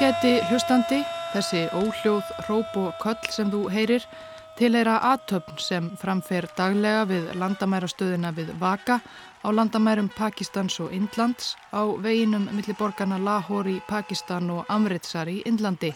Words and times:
Ágæti 0.00 0.38
hlustandi, 0.48 0.98
þessi 1.34 1.58
óhljóð, 1.76 2.28
hróp 2.46 2.76
og 2.80 2.94
köll 3.02 3.26
sem 3.28 3.50
þú 3.52 3.58
heyrir 3.68 4.06
tilheyra 4.56 4.94
aðtöfn 5.10 5.58
sem 5.60 5.90
framfer 6.00 6.46
daglega 6.56 7.02
við 7.10 7.26
landamærastöðina 7.36 8.30
við 8.32 8.54
Vaka 8.62 8.96
á 9.44 9.48
landamærum 9.52 10.08
Pakistans 10.16 10.78
og 10.80 10.94
Indlands 10.96 11.50
á 11.76 11.84
veginum 12.00 12.48
millir 12.48 12.78
borgarna 12.80 13.20
Lahore 13.20 13.74
í 13.74 13.82
Pakistan 13.90 14.48
og 14.48 14.64
Amritsar 14.72 15.28
í 15.28 15.42
Indlandi. 15.44 15.92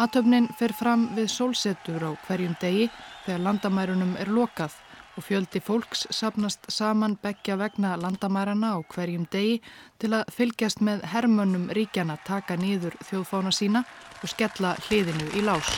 Aðtöfnin 0.00 0.48
fer 0.56 0.72
fram 0.72 1.10
við 1.12 1.28
sólsetur 1.28 2.08
á 2.08 2.10
hverjum 2.24 2.56
degi 2.56 2.88
þegar 3.26 3.44
landamærunum 3.50 4.16
er 4.16 4.32
lokað 4.32 4.80
og 5.16 5.24
fjöldi 5.24 5.60
fólks 5.62 6.06
sapnast 6.10 6.66
saman 6.68 7.16
begja 7.22 7.56
vegna 7.58 7.94
landamærarna 8.00 8.74
á 8.74 8.78
hverjum 8.82 9.26
degi 9.30 9.60
til 10.02 10.14
að 10.18 10.30
fylgjast 10.34 10.82
með 10.82 11.04
hermönnum 11.12 11.68
ríkjana 11.76 12.18
taka 12.26 12.56
nýður 12.58 12.96
þjóðfána 13.06 13.52
sína 13.54 13.84
og 14.22 14.28
skella 14.30 14.74
hliðinu 14.88 15.30
í 15.38 15.44
lás. 15.46 15.70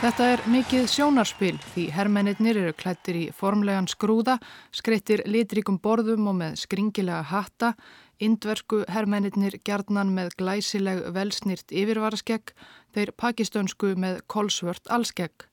Þetta 0.00 0.26
er 0.32 0.42
mikið 0.48 0.86
sjónarspil 0.88 1.56
því 1.74 1.82
hermennir 1.92 2.56
eru 2.56 2.72
klættir 2.72 3.18
í 3.20 3.24
formlegan 3.36 3.88
skrúða, 3.90 4.38
skreittir 4.72 5.20
litríkum 5.28 5.76
borðum 5.76 6.30
og 6.32 6.38
með 6.38 6.56
skringilega 6.62 7.20
hatta, 7.28 7.74
indversku 8.16 8.86
hermennir 8.88 9.58
gerðnan 9.60 10.14
með 10.16 10.32
glæsileg 10.40 11.04
velsnýrt 11.12 11.68
yfirvaraskegg, 11.68 12.54
þeir 12.96 13.12
pakistönsku 13.12 13.92
með 14.00 14.22
kolsvört 14.24 14.88
allskegg 14.88 15.49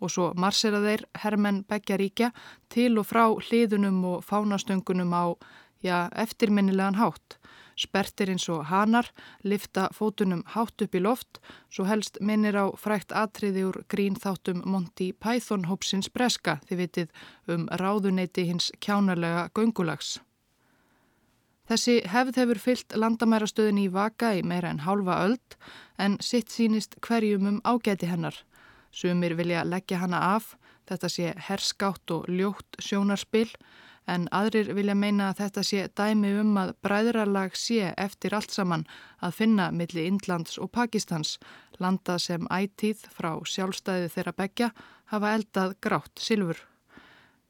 og 0.00 0.12
svo 0.12 0.30
marsera 0.36 0.80
þeir 0.82 1.04
hermenn 1.22 1.64
begja 1.68 1.98
ríkja 2.00 2.30
til 2.72 2.96
og 2.98 3.08
frá 3.10 3.26
hliðunum 3.28 4.04
og 4.14 4.24
fánastöngunum 4.24 5.12
á, 5.12 5.24
já, 5.84 6.08
eftirminnilegan 6.16 6.98
hátt. 7.00 7.36
Spertir 7.80 8.28
eins 8.28 8.44
og 8.52 8.66
hanar, 8.68 9.06
lifta 9.42 9.88
fótunum 9.96 10.42
hátt 10.52 10.82
upp 10.84 10.94
í 10.94 11.00
loft, 11.00 11.38
svo 11.72 11.86
helst 11.88 12.18
minnir 12.20 12.58
á 12.58 12.68
frækt 12.76 13.14
atriði 13.16 13.64
úr 13.70 13.78
grín 13.88 14.18
þáttum 14.20 14.60
Monty 14.68 15.12
Python 15.12 15.64
hópsins 15.70 16.10
breska, 16.12 16.58
þið 16.68 16.82
vitið 16.82 17.14
um 17.48 17.68
ráðuneyti 17.80 18.44
hins 18.50 18.68
kjánarlega 18.84 19.48
göngulags. 19.56 20.18
Þessi 21.70 22.00
hefð 22.10 22.38
hefur 22.40 22.58
fyllt 22.58 22.94
landamærastöðin 22.98 23.78
í 23.78 23.90
vaka 23.94 24.32
í 24.34 24.40
meira 24.42 24.72
en 24.74 24.82
hálfa 24.82 25.20
öld 25.22 25.56
en 26.02 26.16
sitt 26.18 26.50
sínist 26.50 26.96
hverjum 27.06 27.46
um 27.46 27.60
ágæti 27.62 28.08
hennar. 28.10 28.34
Sumir 28.90 29.36
vilja 29.38 29.64
leggja 29.64 30.00
hana 30.02 30.18
af, 30.34 30.56
þetta 30.88 31.08
sé 31.08 31.34
herskátt 31.48 32.10
og 32.10 32.28
ljótt 32.28 32.78
sjónarspill, 32.82 33.50
en 34.10 34.26
aðrir 34.34 34.72
vilja 34.74 34.96
meina 34.98 35.28
að 35.30 35.42
þetta 35.44 35.62
sé 35.66 35.84
dæmi 35.96 36.32
um 36.40 36.56
að 36.58 36.72
bræðralag 36.82 37.54
sé 37.58 37.92
eftir 37.96 38.34
allt 38.34 38.50
saman 38.50 38.86
að 39.22 39.36
finna 39.38 39.68
milli 39.70 40.06
Indlands 40.08 40.58
og 40.58 40.72
Pakistans, 40.74 41.36
landa 41.78 42.18
sem 42.18 42.48
ætíð 42.50 43.06
frá 43.14 43.36
sjálfstæði 43.46 44.10
þeirra 44.16 44.34
begja 44.40 44.72
hafa 45.12 45.36
eldað 45.36 45.76
grátt 45.84 46.22
silfur. 46.22 46.58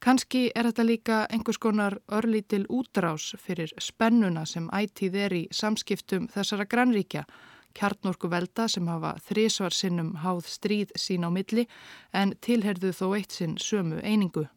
Kanski 0.00 0.46
er 0.56 0.64
þetta 0.64 0.84
líka 0.84 1.16
einhvers 1.28 1.58
konar 1.60 1.98
örlítil 2.08 2.64
útrás 2.72 3.34
fyrir 3.36 3.72
spennuna 3.76 4.46
sem 4.48 4.68
ætíð 4.72 5.16
er 5.26 5.34
í 5.36 5.42
samskiptum 5.52 6.28
þessara 6.32 6.64
grannríkja, 6.64 7.26
kjarnorku 7.76 8.30
velda 8.30 8.68
sem 8.68 8.88
hafa 8.88 9.16
þrísvar 9.26 9.74
sinnum 9.74 10.14
háð 10.24 10.46
stríð 10.50 10.94
sín 10.98 11.26
á 11.26 11.30
milli 11.30 11.66
en 12.12 12.34
tilherðu 12.40 12.92
þó 12.96 13.06
eitt 13.16 13.36
sinn 13.36 13.58
sömu 13.58 14.00
einingu. 14.02 14.48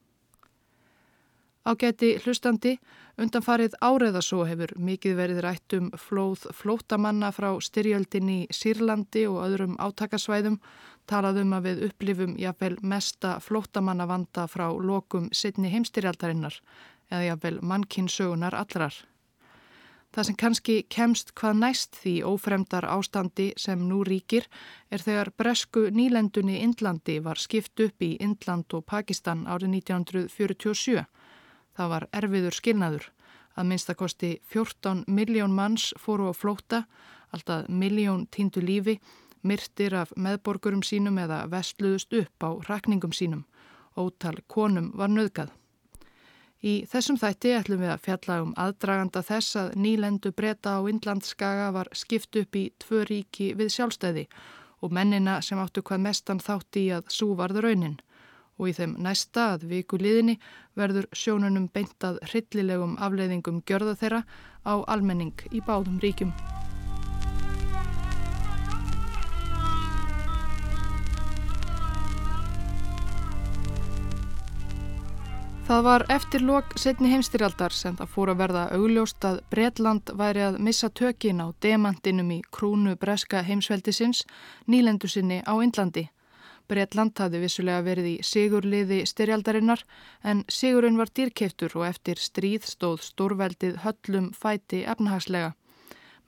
Ágæti 1.64 2.18
hlustandi, 2.20 2.74
undanfarið 3.16 3.78
áreðasó 3.80 4.42
hefur 4.44 4.74
mikið 4.76 5.14
verið 5.16 5.38
rætt 5.46 5.76
um 5.78 5.86
flóð 5.96 6.50
flótamanna 6.52 7.30
frá 7.32 7.54
styrjöldin 7.64 8.32
í 8.34 8.40
Sýrlandi 8.52 9.24
og 9.32 9.40
öðrum 9.46 9.78
átakasvæðum, 9.80 10.58
talaðum 11.08 11.56
að 11.56 11.70
við 11.70 11.86
upplifum 11.88 12.36
jáfnvel 12.42 12.76
mesta 12.84 13.38
flótamanna 13.40 14.10
vanda 14.12 14.44
frá 14.52 14.68
lokum 14.76 15.32
sittni 15.32 15.72
heimstyrjaldarinnar 15.72 16.60
eða 17.08 17.24
jáfnvel 17.30 17.64
mannkinsögunar 17.64 18.60
allrar. 18.60 19.00
Það 20.14 20.28
sem 20.28 20.36
kannski 20.38 20.74
kemst 20.94 21.32
hvað 21.34 21.56
næst 21.58 21.96
því 22.04 22.12
ófremdar 22.30 22.86
ástandi 22.86 23.48
sem 23.58 23.82
nú 23.90 24.04
ríkir 24.06 24.46
er 24.94 25.02
þegar 25.02 25.32
bresku 25.42 25.88
nýlendunni 25.90 26.60
Indlandi 26.62 27.16
var 27.26 27.42
skipt 27.42 27.82
upp 27.82 28.06
í 28.06 28.12
Indland 28.22 28.76
og 28.78 28.86
Pakistan 28.86 29.48
árið 29.50 29.74
1947. 29.80 31.02
Það 31.74 31.90
var 31.96 32.06
erfiður 32.14 32.60
skilnaður. 32.60 33.10
Að 33.58 33.68
minnstakosti 33.72 34.32
14 34.54 35.04
miljón 35.10 35.58
manns 35.58 35.90
fóru 35.98 36.30
á 36.30 36.34
flóta, 36.38 36.84
alltaf 37.34 37.66
miljón 37.70 38.28
týndu 38.30 38.62
lífi, 38.62 39.00
myrtir 39.42 39.98
af 39.98 40.14
meðborgurum 40.14 40.86
sínum 40.86 41.18
eða 41.18 41.48
vestluðust 41.50 42.14
upp 42.22 42.46
á 42.46 42.50
rakningum 42.70 43.18
sínum. 43.18 43.48
Ótal 43.98 44.38
konum 44.46 44.94
var 44.94 45.10
nöðgað. 45.10 45.50
Í 46.64 46.86
þessum 46.88 47.18
þætti 47.20 47.50
ætlum 47.58 47.82
við 47.84 47.90
að 47.92 48.04
fjalla 48.06 48.36
um 48.40 48.52
aðdraganda 48.64 49.22
þess 49.28 49.58
að 49.60 49.74
nýlendu 49.84 50.32
breyta 50.32 50.78
á 50.80 50.88
Indlandskaga 50.88 51.66
var 51.76 51.90
skipt 51.92 52.40
upp 52.40 52.56
í 52.56 52.70
tvö 52.80 53.02
ríki 53.10 53.50
við 53.60 53.74
sjálfstæði 53.76 54.24
og 54.80 54.96
mennina 54.96 55.42
sem 55.44 55.60
áttu 55.60 55.84
hvað 55.84 56.06
mestan 56.08 56.40
þátti 56.40 56.86
í 56.88 56.94
að 56.96 57.12
sú 57.12 57.34
varður 57.36 57.68
raunin. 57.68 58.00
Og 58.56 58.72
í 58.72 58.78
þeim 58.80 58.96
næsta 59.04 59.50
að 59.58 59.68
viku 59.74 60.00
liðinni 60.00 60.38
verður 60.80 61.10
sjónunum 61.12 61.68
beintað 61.74 62.22
hryllilegum 62.30 62.96
afleiðingum 62.96 63.64
gjörða 63.68 63.98
þeirra 64.00 64.24
á 64.64 64.74
almenning 64.88 65.36
í 65.52 65.60
báðum 65.68 66.00
ríkjum. 66.00 66.32
Það 75.64 75.84
var 75.84 76.04
eftir 76.12 76.44
lok 76.44 76.74
setni 76.76 77.08
heimstyrjaldar 77.08 77.72
sem 77.72 77.96
það 77.96 78.10
fór 78.12 78.32
að 78.34 78.40
verða 78.42 78.64
augljóst 78.76 79.24
að 79.24 79.38
Bretland 79.54 80.12
væri 80.20 80.42
að 80.44 80.58
missa 80.60 80.90
tökin 80.92 81.40
á 81.40 81.56
demantinum 81.64 82.34
í 82.36 82.42
krúnu 82.52 82.98
breska 83.00 83.46
heimsveldisins 83.48 84.26
nýlendu 84.68 85.08
sinni 85.08 85.40
á 85.48 85.54
Indlandi. 85.64 86.10
Bretland 86.68 87.16
hafði 87.16 87.46
vissulega 87.46 87.86
verið 87.88 88.10
í 88.12 88.16
sigurliði 88.28 89.00
styrjaldarinnar 89.08 89.86
en 90.28 90.44
sigurinn 90.52 91.00
var 91.00 91.16
dýrkeiftur 91.16 91.80
og 91.80 91.88
eftir 91.88 92.20
stríð 92.20 92.68
stóð 92.68 93.00
stórveldið 93.08 93.80
höllum 93.88 94.34
fæti 94.36 94.84
efnahagslega. 94.84 95.54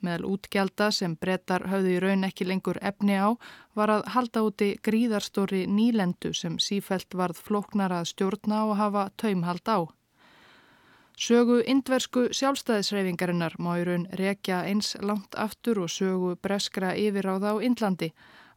Meðal 0.06 0.28
útgjalda 0.36 0.92
sem 0.94 1.16
brettar 1.18 1.64
höfðu 1.66 1.96
í 1.96 2.00
raun 2.04 2.26
ekki 2.28 2.46
lengur 2.46 2.78
efni 2.90 3.16
á 3.18 3.34
var 3.74 3.90
að 3.96 4.06
halda 4.14 4.44
úti 4.46 4.68
gríðarstóri 4.86 5.64
nýlendu 5.66 6.30
sem 6.34 6.60
sífelt 6.62 7.16
varð 7.18 7.42
floknar 7.48 7.94
að 7.96 8.10
stjórna 8.12 8.62
og 8.68 8.76
hafa 8.78 9.08
taumhald 9.18 9.66
á. 9.66 9.78
Sögu 11.16 11.62
indversku 11.72 12.26
sjálfstæðisreifingarinnar 12.38 13.54
má 13.58 13.70
í 13.80 13.84
raun 13.88 14.06
rekja 14.20 14.62
eins 14.68 14.94
langt 15.00 15.34
aftur 15.44 15.80
og 15.86 15.90
sögu 15.90 16.34
breskra 16.44 16.90
yfiráða 16.92 17.56
á 17.56 17.64
Indlandi, 17.64 18.10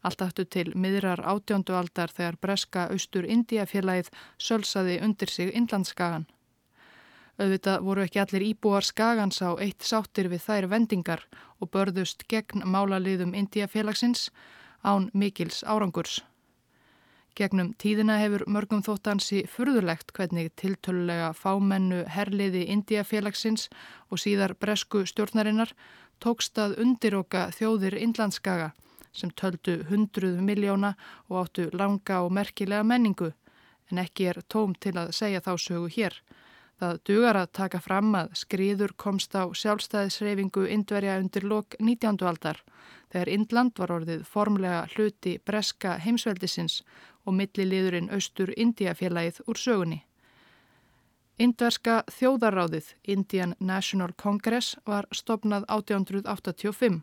allt 0.03 0.21
aftur 0.25 0.49
til 0.55 0.73
miðrar 0.75 1.23
átjóndu 1.23 1.77
aldar 1.79 2.11
þegar 2.11 2.41
breska 2.43 2.89
austur 2.91 3.25
Indiafélagið 3.25 4.11
sölsaði 4.37 4.99
undir 5.07 5.31
sig 5.31 5.55
Indlandskagan. 5.55 6.27
Auðvitað 7.39 7.83
voru 7.87 8.03
ekki 8.03 8.19
allir 8.19 8.43
íbúar 8.49 8.83
skagans 8.83 9.37
á 9.39 9.55
eitt 9.63 9.85
sáttir 9.87 10.27
við 10.27 10.41
þær 10.43 10.65
vendingar 10.73 11.21
og 11.63 11.69
börðust 11.71 12.25
gegn 12.27 12.65
málaliðum 12.67 13.31
Indiafélagsins 13.31 14.27
án 14.83 15.07
mikils 15.13 15.61
árangurs. 15.63 16.19
Gegnum 17.39 17.69
tíðina 17.79 18.17
hefur 18.19 18.43
mörgum 18.51 18.81
þóttansi 18.83 19.45
furðulegt 19.47 20.11
hvernig 20.17 20.51
tiltölulega 20.59 21.29
fámennu 21.31 22.01
herliði 22.11 22.65
Indiafélagsins 22.73 23.69
og 24.11 24.19
síðar 24.19 24.57
bresku 24.59 25.05
stjórnarinnar 25.07 25.71
tókst 26.19 26.59
að 26.59 26.75
undiroka 26.83 27.45
þjóðir 27.55 27.95
Indlandskaga 28.03 28.73
sem 29.15 29.31
töldu 29.31 29.77
hundruð 29.87 30.41
miljóna 30.43 30.97
og 31.29 31.45
áttu 31.45 31.69
langa 31.71 32.19
og 32.25 32.35
merkilega 32.35 32.83
menningu 32.83 33.31
en 33.89 34.03
ekki 34.03 34.27
er 34.33 34.43
tóm 34.51 34.75
til 34.75 34.97
að 34.99 35.15
segja 35.15 35.39
þá 35.39 35.53
sögu 35.55 35.87
hér. 35.95 36.19
Það 36.79 36.99
dugar 37.09 37.35
að 37.35 37.49
taka 37.57 37.79
fram 37.83 38.13
að 38.15 38.35
skriður 38.39 38.93
komst 38.95 39.33
á 39.35 39.43
sjálfstæðisreifingu 39.51 40.63
Indverja 40.71 41.17
undir 41.19 41.43
lok 41.43 41.75
19. 41.79 42.21
aldar 42.23 42.61
þegar 43.11 43.31
Indland 43.33 43.73
var 43.81 43.91
orðið 43.97 44.23
formlega 44.23 44.85
hluti 44.93 45.33
breska 45.43 45.97
heimsveldisins 45.99 46.79
og 47.25 47.35
milliliðurinn 47.35 48.07
austur 48.15 48.53
Indiafélagið 48.55 49.41
úr 49.51 49.59
sögunni. 49.59 49.99
Indverska 51.39 52.01
þjóðarráðið 52.15 52.93
Indian 53.11 53.57
National 53.59 54.15
Congress 54.15 54.77
var 54.87 55.07
stopnað 55.11 55.67
1885. 55.67 57.01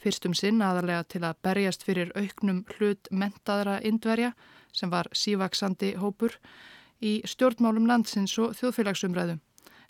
Fyrstum 0.00 0.34
sinn 0.38 0.62
aðalega 0.62 1.02
til 1.10 1.26
að 1.26 1.38
berjast 1.42 1.82
fyrir 1.86 2.14
auknum 2.14 2.64
hlut 2.76 3.10
mentaðra 3.10 3.80
Indverja 3.82 4.32
sem 4.72 4.90
var 4.90 5.10
sívaksandi 5.12 5.96
hópur 5.98 6.38
í 7.00 7.20
stjórnmálum 7.26 7.88
landsins 7.88 8.36
og 8.38 8.56
þjóðfélagsumræðum 8.58 9.40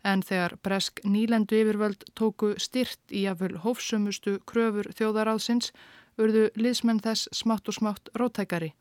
en 0.05 0.23
þegar 0.25 0.57
bresk 0.65 1.01
nýlendu 1.05 1.59
yfirvöld 1.61 2.05
tóku 2.17 2.55
styrt 2.59 3.13
í 3.13 3.27
afhul 3.31 3.59
hófsumustu 3.65 4.39
kröfur 4.49 4.89
þjóðaráðsins 4.97 5.73
urðu 6.21 6.49
liðsmenn 6.57 7.03
þess 7.05 7.29
smátt 7.37 7.69
og 7.69 7.77
smátt 7.77 8.11
rótækari. 8.17 8.73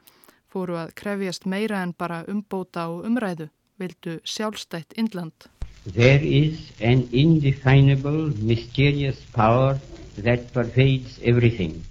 Fóru 0.50 0.80
að 0.82 0.96
krefjast 0.98 1.46
meira 1.46 1.84
en 1.84 1.94
bara 1.94 2.24
umbóta 2.32 2.88
og 2.90 3.06
umræðu, 3.06 3.50
vildu 3.78 4.20
sjálfstætt 4.24 4.96
Indland. 4.98 5.50
There 5.86 6.24
is 6.24 6.72
an 6.82 7.08
indefinable, 7.12 8.34
mysterious 8.42 9.20
power 9.34 9.80
that 10.24 10.52
pervades 10.54 11.20
everything. 11.24 11.84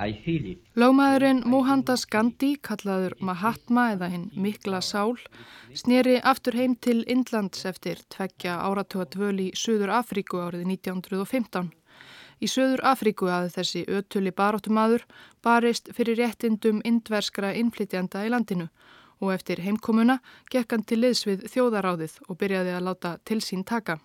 Lómaðurinn 0.00 1.42
Mohandas 1.44 2.06
Gandhi, 2.08 2.54
kallaður 2.64 3.12
Mahatma 3.20 3.90
eða 3.92 4.08
hinn 4.08 4.30
mikla 4.32 4.80
sál, 4.80 5.18
snýri 5.76 6.14
aftur 6.24 6.56
heim 6.56 6.76
til 6.80 7.02
Indlands 7.04 7.66
eftir 7.68 8.00
tveggja 8.08 8.54
áratúa 8.64 9.04
dvöl 9.12 9.36
í 9.44 9.50
Suður 9.52 9.92
Afríku 9.98 10.40
árið 10.40 10.64
1915. 10.72 11.68
Í 12.40 12.48
Suður 12.48 12.80
Afríku 12.94 13.28
aði 13.28 13.52
þessi 13.58 13.84
ötuli 13.92 14.32
baróttumadur 14.32 15.04
barist 15.44 15.92
fyrir 15.92 16.16
réttindum 16.22 16.80
indverskra 16.80 17.52
innflytjanda 17.52 18.24
í 18.24 18.32
landinu 18.32 18.70
og 19.20 19.34
eftir 19.36 19.60
heimkomuna 19.60 20.22
gekk 20.48 20.72
hann 20.72 20.88
til 20.88 21.04
liðs 21.04 21.26
við 21.28 21.44
þjóðaráðið 21.52 22.22
og 22.26 22.40
byrjaði 22.40 22.78
að 22.78 22.86
láta 22.88 23.18
til 23.28 23.44
sín 23.44 23.68
taka. 23.68 24.00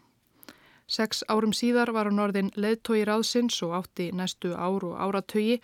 Seks 0.85 1.23
árum 1.25 1.49
síðar 1.49 1.89
var 1.95 2.05
hann 2.05 2.21
orðin 2.21 2.51
leðtói 2.53 2.99
ráðsins 3.09 3.57
og 3.65 3.71
átti 3.73 4.11
næstu 4.13 4.51
ár 4.53 4.83
og 4.85 4.99
áratögi 5.01 5.55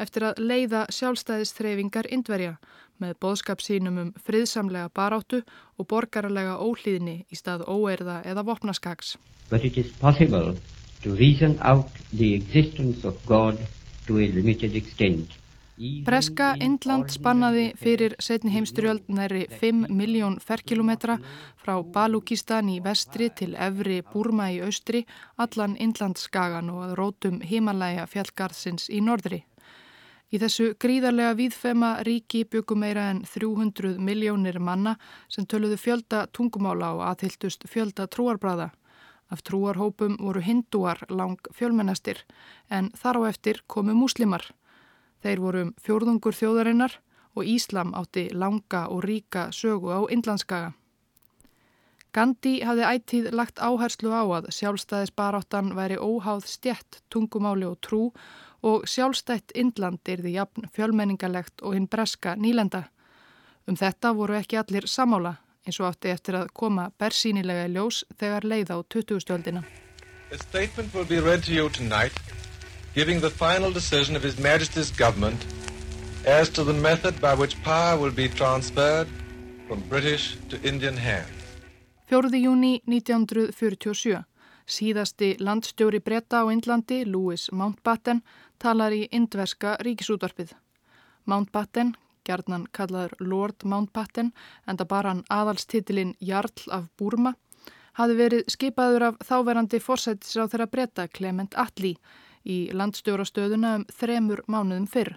eftir 0.00 0.24
að 0.30 0.40
leiða 0.40 0.86
sjálfstæðisþreyfingar 0.96 2.08
indverja 2.08 2.54
með 3.00 3.18
boðskap 3.20 3.60
sínum 3.60 3.98
um 4.00 4.14
friðsamlega 4.24 4.88
baráttu 4.96 5.42
og 5.76 5.88
borgarlega 5.92 6.56
óhlýðni 6.64 7.26
í 7.28 7.36
stað 7.36 7.66
óerða 7.68 8.22
eða 8.24 8.46
vopnaskaks. 8.48 9.18
But 9.50 9.64
it 9.68 9.76
is 9.76 9.92
possible 10.00 10.56
to 11.02 11.14
reason 11.14 11.58
out 11.60 11.92
the 12.12 12.32
existence 12.34 13.04
of 13.04 13.20
God 13.26 13.60
to 14.06 14.16
a 14.16 14.28
limited 14.32 14.76
extent. 14.76 15.39
Breska 15.80 16.50
Indland 16.60 17.08
spannaði 17.08 17.70
fyrir 17.80 18.12
setni 18.20 18.50
heimstyrjöld 18.52 19.06
næri 19.08 19.46
5 19.62 19.86
miljón 19.88 20.34
ferkilometra 20.44 21.14
frá 21.62 21.78
Balúkistan 21.94 22.68
í 22.68 22.82
vestri 22.84 23.30
til 23.32 23.54
Evri 23.56 24.02
Burma 24.04 24.50
í 24.52 24.58
austri, 24.60 25.06
allan 25.40 25.78
Indlandsskagan 25.80 26.68
og 26.68 26.82
að 26.84 26.92
rótum 27.00 27.40
Himalæja 27.40 28.04
fjallgarðsins 28.12 28.90
í 28.92 29.00
norðri. 29.00 29.40
Í 30.28 30.42
þessu 30.44 30.74
gríðarlega 30.76 31.32
víðfema 31.40 31.94
ríki 32.04 32.44
byggum 32.44 32.84
meira 32.84 33.08
en 33.14 33.24
300 33.24 33.96
miljónir 33.96 34.60
manna 34.60 34.98
sem 35.32 35.48
töluðu 35.48 35.80
fjölda 35.80 36.26
tungumála 36.28 36.92
og 36.98 37.06
aðhildust 37.08 37.64
fjölda 37.72 38.04
trúarbræða. 38.04 38.68
Af 39.32 39.46
trúarhópum 39.48 40.20
voru 40.20 40.44
hindúar 40.44 41.06
lang 41.08 41.40
fjölmennastir 41.56 42.26
en 42.68 42.92
þar 42.92 43.24
á 43.24 43.32
eftir 43.32 43.64
komu 43.66 43.96
múslimar. 43.96 44.44
Þeir 45.20 45.40
voru 45.40 45.62
um 45.66 45.72
fjórðungur 45.84 46.36
þjóðarinnar 46.36 46.98
og 47.36 47.46
Íslam 47.46 47.94
átti 47.94 48.28
langa 48.32 48.86
og 48.88 49.04
ríka 49.04 49.48
sögu 49.52 49.92
á 49.92 50.00
Indlandskaga. 50.10 50.72
Gandhi 52.12 52.56
hafði 52.66 52.84
ættíð 52.88 53.26
lagt 53.38 53.60
áherslu 53.62 54.10
á 54.10 54.26
að 54.26 54.48
sjálfstæðisbaráttan 54.56 55.74
væri 55.78 55.94
óháð 56.00 56.48
stjett 56.50 57.02
tungumáli 57.08 57.68
og 57.68 57.78
trú 57.86 58.10
og 58.66 58.88
sjálfstætt 58.90 59.54
Indland 59.54 59.98
er 60.08 60.18
því 60.24 60.32
jafn 60.34 60.66
fjölmenningalegt 60.74 61.62
og 61.62 61.74
hinn 61.76 61.86
breska 61.86 62.34
nýlenda. 62.34 62.82
Um 63.68 63.76
þetta 63.78 64.12
voru 64.16 64.34
ekki 64.40 64.58
allir 64.58 64.86
samála 64.90 65.36
eins 65.66 65.80
og 65.80 65.86
átti 65.92 66.10
eftir 66.10 66.34
að 66.40 66.50
koma 66.56 66.90
bersýnilega 66.98 67.68
ljós 67.70 68.04
þegar 68.18 68.42
leið 68.44 68.74
á 68.74 68.78
20. 68.82 69.60
giving 72.94 73.20
the 73.20 73.30
final 73.30 73.72
decision 73.72 74.16
of 74.16 74.22
His 74.22 74.38
Majesty's 74.38 74.90
government 74.90 75.46
as 76.26 76.48
to 76.50 76.64
the 76.64 76.72
method 76.72 77.20
by 77.20 77.34
which 77.34 77.62
power 77.62 77.96
will 77.96 78.10
be 78.10 78.28
transferred 78.28 79.08
from 79.68 79.80
British 79.88 80.36
to 80.48 80.60
Indian 80.62 80.96
hands. 80.96 81.30
4. 82.10 82.22
júni 82.42 82.80
1947. 82.86 84.24
Síðasti 84.66 85.36
landstjóri 85.38 86.00
bretta 86.00 86.42
á 86.42 86.50
Indlandi, 86.50 87.04
Louis 87.06 87.50
Mountbatten, 87.52 88.22
talar 88.58 88.92
í 88.92 89.08
indverska 89.10 89.76
ríkisútvarpið. 89.82 90.54
Mountbatten, 91.26 91.94
gerðnan 92.26 92.66
kallaður 92.70 93.14
Lord 93.20 93.64
Mountbatten, 93.64 94.32
enda 94.66 94.84
bara 94.84 95.14
hann 95.14 95.24
aðalstitilinn 95.30 96.14
Jarl 96.20 96.70
af 96.70 96.90
Burma, 96.98 97.34
hafi 97.98 98.18
verið 98.18 98.50
skipaður 98.50 99.08
af 99.10 99.22
þáverandi 99.26 99.80
forsættis 99.82 100.38
á 100.38 100.46
þeirra 100.46 100.70
bretta 100.70 101.08
Clement 101.08 101.54
Attlee 101.58 101.98
í 102.44 102.70
landstjórastöðuna 102.72 103.74
um 103.80 103.86
þremur 103.92 104.42
mánuðum 104.48 104.86
fyrr. 104.90 105.16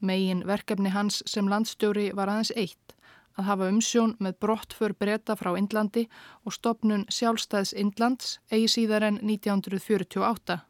Megin 0.00 0.44
verkefni 0.48 0.90
hans 0.94 1.20
sem 1.28 1.48
landstjóri 1.48 2.10
var 2.16 2.30
aðeins 2.32 2.52
eitt, 2.56 2.94
að 3.36 3.48
hafa 3.50 3.68
umsjón 3.72 4.16
með 4.18 4.38
brottför 4.40 4.94
breyta 4.96 5.36
frá 5.36 5.52
Indlandi 5.58 6.06
og 6.44 6.56
stopnun 6.56 7.06
sjálfstæðs 7.12 7.74
Indlands 7.76 8.38
eigi 8.50 8.68
síðar 8.74 9.06
en 9.06 9.20
1948. 9.22 10.60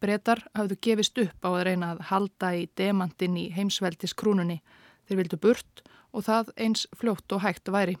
Breytar 0.00 0.44
hafðu 0.56 0.78
gefist 0.80 1.18
upp 1.20 1.44
á 1.44 1.50
að 1.50 1.64
reyna 1.68 1.94
að 1.94 2.04
halda 2.10 2.52
í 2.56 2.68
demantinn 2.78 3.36
í 3.36 3.50
heimsveldis 3.52 4.14
krúnunni. 4.16 4.62
Þeir 5.06 5.20
vildu 5.20 5.40
burt 5.42 5.82
og 6.14 6.24
það 6.24 6.54
eins 6.56 6.86
fljótt 6.96 7.36
og 7.36 7.44
hægt 7.44 7.68
væri. 7.68 7.98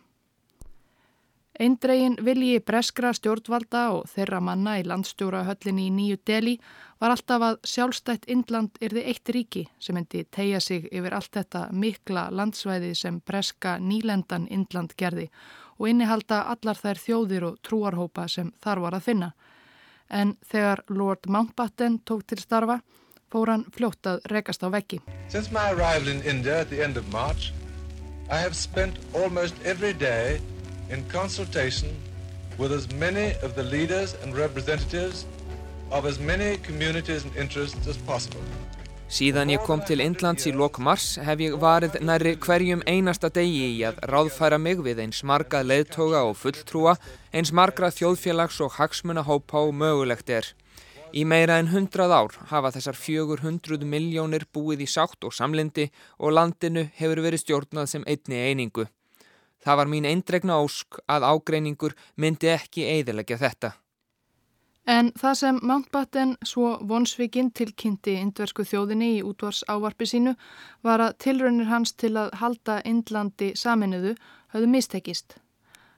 Eindregin 1.60 2.14
vilji 2.24 2.56
breskra 2.64 3.10
stjórnvalda 3.12 3.80
og 3.92 4.06
þeirra 4.08 4.38
manna 4.40 4.78
í 4.80 4.84
landstjórahöllinni 4.88 5.90
í 5.90 5.92
Nýju 5.92 6.16
Deli 6.24 6.54
var 7.02 7.12
alltaf 7.12 7.42
að 7.44 7.56
sjálfstætt 7.68 8.22
Indland 8.32 8.78
yrði 8.80 9.02
eitt 9.10 9.28
ríki 9.28 9.66
sem 9.76 9.98
myndi 9.98 10.22
tegja 10.32 10.62
sig 10.64 10.86
yfir 10.88 11.12
allt 11.18 11.34
þetta 11.36 11.66
mikla 11.76 12.22
landsvæði 12.32 12.94
sem 12.96 13.18
breska 13.20 13.74
nýlendan 13.76 14.46
Indland 14.48 14.94
gerði 14.96 15.26
og 15.76 15.90
innihalda 15.90 16.38
allar 16.54 16.80
þær 16.80 17.02
þjóðir 17.02 17.44
og 17.50 17.58
trúarhópa 17.68 18.24
sem 18.28 18.54
þar 18.64 18.80
var 18.86 18.96
að 18.96 19.04
finna. 19.10 19.28
En 20.08 20.32
þegar 20.40 20.80
Lord 20.88 21.28
Mountbatten 21.28 21.98
tók 22.08 22.24
til 22.24 22.38
starfa 22.40 22.78
fór 23.28 23.52
hann 23.52 23.66
fljótt 23.76 24.08
að 24.08 24.24
rekast 24.32 24.64
á 24.64 24.72
veggi. 24.72 25.02
Since 25.28 25.52
my 25.52 25.76
arrival 25.76 26.08
in 26.08 26.24
India 26.24 26.62
at 26.64 26.72
the 26.72 26.80
end 26.80 26.96
of 26.96 27.04
March 27.12 27.52
I 28.32 28.40
have 28.40 28.56
spent 28.56 28.96
almost 29.12 29.60
every 29.66 29.92
day 29.92 30.40
in 30.90 31.04
consultation 31.08 31.90
with 32.58 32.72
as 32.72 32.86
many 32.94 33.32
of 33.42 33.54
the 33.54 33.62
leaders 33.62 34.16
and 34.22 34.36
representatives 34.36 35.26
of 35.90 36.04
as 36.06 36.18
many 36.18 36.56
communities 36.58 37.24
and 37.24 37.36
interests 37.36 37.86
as 37.86 37.96
possible. 37.96 38.42
Síðan 39.10 39.50
ég 39.50 39.64
kom 39.66 39.80
til 39.82 39.98
Indlands 40.04 40.44
í 40.46 40.52
lok 40.54 40.76
mars 40.78 41.16
hef 41.18 41.40
ég 41.42 41.56
varið 41.58 41.96
næri 42.06 42.36
hverjum 42.38 42.84
einasta 42.86 43.26
degi 43.34 43.64
í 43.72 43.80
að 43.88 43.98
ráðfæra 44.06 44.58
mig 44.62 44.78
við 44.86 45.00
eins 45.02 45.24
marga 45.26 45.64
leðtoga 45.66 46.20
og 46.28 46.36
fulltrúa, 46.38 46.94
eins 47.34 47.50
margra 47.50 47.90
þjóðfélags 47.90 48.60
og 48.62 48.76
hagsmuna 48.76 49.26
hópa 49.26 49.64
og 49.66 49.74
mögulegt 49.74 50.30
er. 50.30 50.46
Í 51.10 51.24
meira 51.26 51.58
en 51.58 51.72
hundrað 51.72 52.14
ár 52.14 52.38
hafa 52.52 52.70
þessar 52.76 53.00
fjögur 53.02 53.42
hundruð 53.42 53.82
miljónir 53.82 54.46
búið 54.54 54.86
í 54.86 54.88
sátt 54.94 55.26
og 55.26 55.34
samlindi 55.34 55.88
og 56.22 56.36
landinu 56.38 56.86
hefur 56.94 57.24
verið 57.26 57.42
stjórnað 57.42 57.90
sem 57.90 58.06
einni 58.06 58.38
einingu. 58.46 58.86
Það 59.60 59.76
var 59.82 59.92
mín 59.92 60.08
eindregna 60.08 60.56
ósk 60.64 61.00
að 61.06 61.26
ágreiningur 61.28 61.96
myndi 62.16 62.48
ekki 62.54 62.86
eiðilegja 62.88 63.40
þetta. 63.40 63.72
En 64.88 65.12
það 65.14 65.34
sem 65.38 65.58
Mountbatten 65.62 66.32
svo 66.46 66.70
vonsvikinn 66.88 67.50
tilkynnti 67.54 68.16
indversku 68.18 68.64
þjóðinni 68.64 69.10
í 69.18 69.20
útvars 69.22 69.60
ávarpi 69.68 70.08
sínu 70.08 70.32
var 70.86 71.04
að 71.04 71.18
tilraunir 71.24 71.68
hans 71.68 71.92
til 71.92 72.16
að 72.16 72.32
halda 72.40 72.80
Indlandi 72.88 73.52
saminuðu 73.54 74.16
höfðu 74.54 74.70
mistekist. 74.72 75.36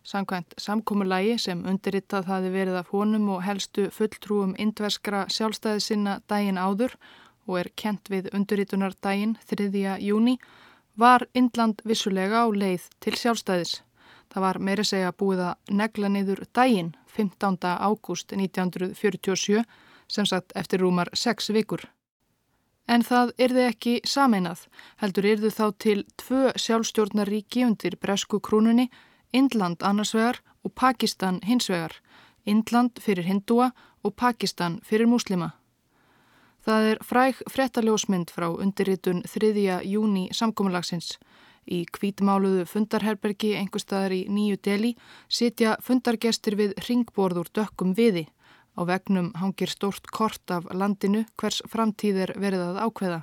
Samkvæmt 0.02 0.57
samkómulagi 0.59 1.37
sem 1.38 1.62
undirrittað 1.62 2.26
hafi 2.26 2.50
verið 2.50 2.81
af 2.81 2.90
honum 2.90 3.28
og 3.37 3.45
helstu 3.47 3.87
fulltrúum 3.95 4.57
indverskra 4.59 5.28
sjálfstæði 5.31 5.85
sinna 5.87 6.19
daginn 6.26 6.59
áður 6.59 6.97
og 7.47 7.61
er 7.61 7.71
kent 7.78 8.11
við 8.11 8.33
undirrittunar 8.35 8.99
daginn 9.00 9.37
3. 9.47 9.71
júni 10.02 10.37
var 10.96 11.26
Indland 11.34 11.82
vissulega 11.84 12.44
á 12.44 12.46
leið 12.52 12.88
til 13.00 13.14
sjálfstæðis. 13.16 13.80
Það 14.32 14.44
var 14.46 14.58
meiri 14.58 14.84
segja 14.84 15.12
búið 15.12 15.40
að 15.49 15.72
negla 15.78 16.08
niður 16.08 16.44
daginn 16.56 16.94
15. 17.16 17.58
ágúst 17.62 18.32
1947 18.32 19.64
sem 20.08 20.26
sagt 20.26 20.52
eftir 20.56 20.80
rúmar 20.80 21.08
6 21.12 21.52
vikur. 21.52 21.84
En 22.88 23.04
það 23.06 23.32
yrði 23.38 23.64
ekki 23.68 23.92
sameinað, 24.08 24.66
heldur 25.00 25.28
yrðu 25.32 25.50
þá 25.54 25.66
til 25.78 25.99
tvö 26.18 26.50
sjálfstjórnaríki 26.58 27.64
undir 27.64 27.96
bresku 27.96 28.40
krúnunni, 28.40 28.90
Indland 29.32 29.82
annarsvegar 29.82 30.42
og 30.64 30.75
Pakistan 30.75 31.40
hinsvegar, 31.46 31.94
Indland 32.44 32.99
fyrir 33.00 33.25
hindúa 33.25 33.70
og 34.02 34.16
Pakistan 34.16 34.80
fyrir 34.82 35.06
muslima. 35.06 35.52
Það 36.62 36.85
er 36.92 37.00
fræg 37.02 37.38
frettaljósmynd 37.50 38.31
frá 38.31 38.45
undirritun 38.47 39.25
3. 39.26 39.81
júni 39.83 40.28
samkómulagsins. 40.31 41.16
Í 41.66 41.83
kvítmáluðu 41.90 42.69
fundarherbergi 42.71 43.57
einhverstaðar 43.59 44.14
í 44.14 44.21
Nýju 44.31 44.61
Deli 44.62 44.92
sitja 45.26 45.75
fundargestir 45.83 46.54
við 46.61 46.76
ringborður 46.87 47.50
dökkum 47.59 47.97
viði. 47.99 48.28
Á 48.78 48.87
vegnum 48.87 49.33
hangir 49.42 49.75
stórt 49.75 50.07
kort 50.14 50.54
af 50.54 50.71
landinu 50.71 51.25
hvers 51.35 51.59
framtíðir 51.66 52.37
verið 52.38 52.62
að 52.69 52.81
ákveða. 52.87 53.21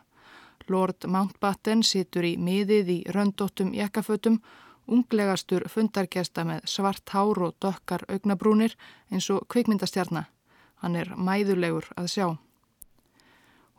Lord 0.68 1.08
Mountbatten 1.08 1.80
situr 1.84 2.28
í 2.28 2.36
miðið 2.36 2.92
í 2.92 3.00
röndóttum 3.08 3.72
jakkafötum, 3.74 4.42
unglegastur 4.84 5.64
fundargesta 5.72 6.44
með 6.44 6.68
svart 6.68 7.16
hár 7.16 7.40
og 7.48 7.56
dökkar 7.64 8.04
augnabrúnir 8.12 8.76
eins 9.10 9.32
og 9.32 9.48
kvikmyndastjarnar. 9.48 10.28
Hann 10.84 11.00
er 11.00 11.16
mæðulegur 11.16 11.88
að 11.96 12.14
sjá. 12.18 12.28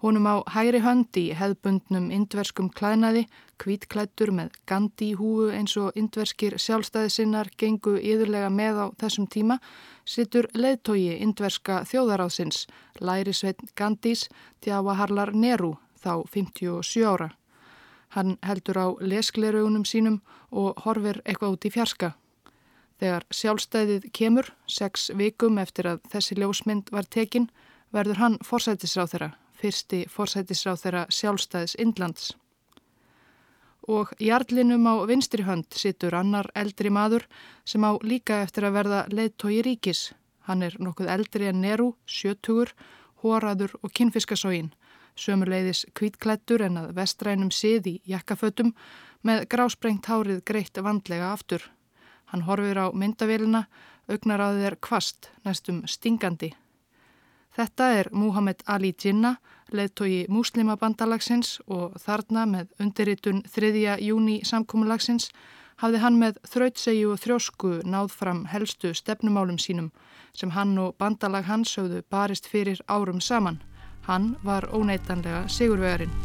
Honum 0.01 0.25
á 0.25 0.41
hægri 0.49 0.79
hönd 0.81 1.17
í 1.21 1.27
hefðbundnum 1.37 2.07
indverskum 2.17 2.71
klænaði, 2.73 3.27
kvítklættur 3.61 4.31
með 4.33 4.55
gandi 4.65 5.11
húu 5.19 5.51
eins 5.53 5.75
og 5.77 5.99
indverskir 6.01 6.55
sjálfstæðisinnar 6.57 7.51
gengu 7.61 7.99
yðurlega 8.01 8.49
með 8.49 8.81
á 8.81 8.87
þessum 9.03 9.27
tíma, 9.29 9.59
sittur 10.09 10.49
leðtogi 10.57 11.19
indverska 11.21 11.83
þjóðaráðsins, 11.91 12.63
Læri 12.97 13.35
Svein 13.37 13.69
Gandís, 13.77 14.31
Djávaharlar 14.65 15.35
Neru, 15.37 15.75
þá 16.01 16.25
57 16.33 17.05
ára. 17.05 17.29
Hann 18.17 18.39
heldur 18.41 18.81
á 18.81 18.89
leskleraugunum 19.05 19.85
sínum 19.85 20.23
og 20.51 20.81
horfir 20.87 21.21
eitthvað 21.27 21.59
út 21.59 21.69
í 21.69 21.75
fjarska. 21.77 22.15
Þegar 23.05 23.29
sjálfstæðið 23.37 24.09
kemur, 24.17 24.49
sex 24.65 25.11
vikum 25.13 25.61
eftir 25.61 25.93
að 25.93 26.01
þessi 26.09 26.41
ljósmynd 26.41 26.89
var 26.89 27.05
tekin, 27.05 27.51
verður 27.93 28.25
hann 28.25 28.41
forsætisráð 28.45 29.13
þeirra, 29.13 29.31
fyrsti 29.61 30.05
forsætisráð 30.11 30.85
þeirra 30.85 31.05
sjálfstæðis 31.13 31.77
Indlands. 31.79 32.33
Og 33.89 34.13
jarlinum 34.21 34.87
á 34.87 34.95
vinstri 35.09 35.45
hönd 35.47 35.71
situr 35.75 36.15
annar 36.15 36.51
eldri 36.55 36.91
maður 36.91 37.27
sem 37.65 37.85
á 37.85 37.93
líka 38.03 38.43
eftir 38.45 38.69
að 38.69 38.77
verða 38.79 39.05
leittói 39.11 39.63
ríkis. 39.67 40.11
Hann 40.49 40.63
er 40.63 40.77
nokkuð 40.79 41.11
eldri 41.13 41.49
en 41.49 41.61
Neru, 41.61 41.95
sjötugur, 42.07 42.75
hóraður 43.23 43.77
og 43.83 43.93
kynfiskasógin 43.93 44.73
sömurleiðis 45.21 45.85
kvítklættur 45.97 46.65
en 46.65 46.79
að 46.81 46.95
vestrænum 46.97 47.51
sið 47.55 47.89
í 47.91 47.95
jakkafötum 48.13 48.73
með 49.27 49.47
grásprengt 49.53 50.09
hárið 50.09 50.43
greitt 50.49 50.81
vandlega 50.81 51.33
aftur. 51.35 51.63
Hann 52.31 52.47
horfir 52.47 52.79
á 52.79 52.87
myndavélina, 52.95 53.67
augnar 54.09 54.41
á 54.41 54.49
þeir 54.57 54.79
kvast, 54.81 55.31
næstum 55.45 55.83
stingandi. 55.87 56.55
Þetta 57.61 57.87
er 57.93 58.09
Muhammed 58.17 58.63
Ali 58.73 58.95
Jinnah, 58.97 59.35
leðtogi 59.69 60.23
muslimabandalagsins 60.33 61.59
og 61.69 61.99
þarna 62.01 62.47
með 62.49 62.71
undirritun 62.81 63.43
3. 63.53 63.99
júni 64.01 64.39
samkómulagsins 64.49 65.27
hafði 65.83 66.01
hann 66.01 66.17
með 66.23 66.39
þrautsegju 66.49 67.11
og 67.13 67.21
þjósku 67.21 67.73
náð 67.85 68.15
fram 68.17 68.41
helstu 68.49 68.95
stefnumálum 68.97 69.59
sínum 69.61 69.91
sem 70.33 70.55
hann 70.57 70.73
og 70.81 70.95
bandalag 70.97 71.51
hans 71.51 71.75
höfðu 71.77 72.01
barist 72.09 72.49
fyrir 72.49 72.81
árum 72.89 73.21
saman. 73.21 73.61
Hann 74.09 74.39
var 74.43 74.65
óneitanlega 74.73 75.45
sigurvegarinn. 75.53 76.17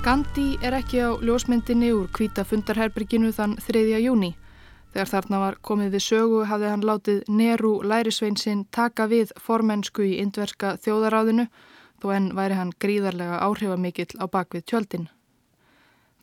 Gandhi 0.00 0.48
er 0.64 0.80
ekki 0.80 1.04
á 1.04 1.12
ljósmyndinni 1.20 1.92
úr 1.92 2.08
hvita 2.16 2.48
fundarherberginu 2.48 3.36
þann 3.36 3.60
3. 3.60 4.00
júni. 4.00 4.32
Þegar 4.96 5.10
þarna 5.10 5.38
var 5.42 5.56
komið 5.60 5.90
við 5.92 6.02
sögu 6.06 6.38
hafði 6.48 6.68
hann 6.72 6.84
látið 6.88 7.18
Neru 7.28 7.72
lærisveinsinn 7.84 8.62
taka 8.72 9.04
við 9.10 9.34
formensku 9.36 10.06
í 10.06 10.14
indverska 10.22 10.78
þjóðaráðinu 10.80 11.44
þó 12.00 12.06
enn 12.14 12.30
væri 12.38 12.56
hann 12.56 12.72
gríðarlega 12.80 13.42
áhrifamikill 13.44 14.16
á 14.16 14.24
bakvið 14.24 14.64
tjöldin. 14.72 15.04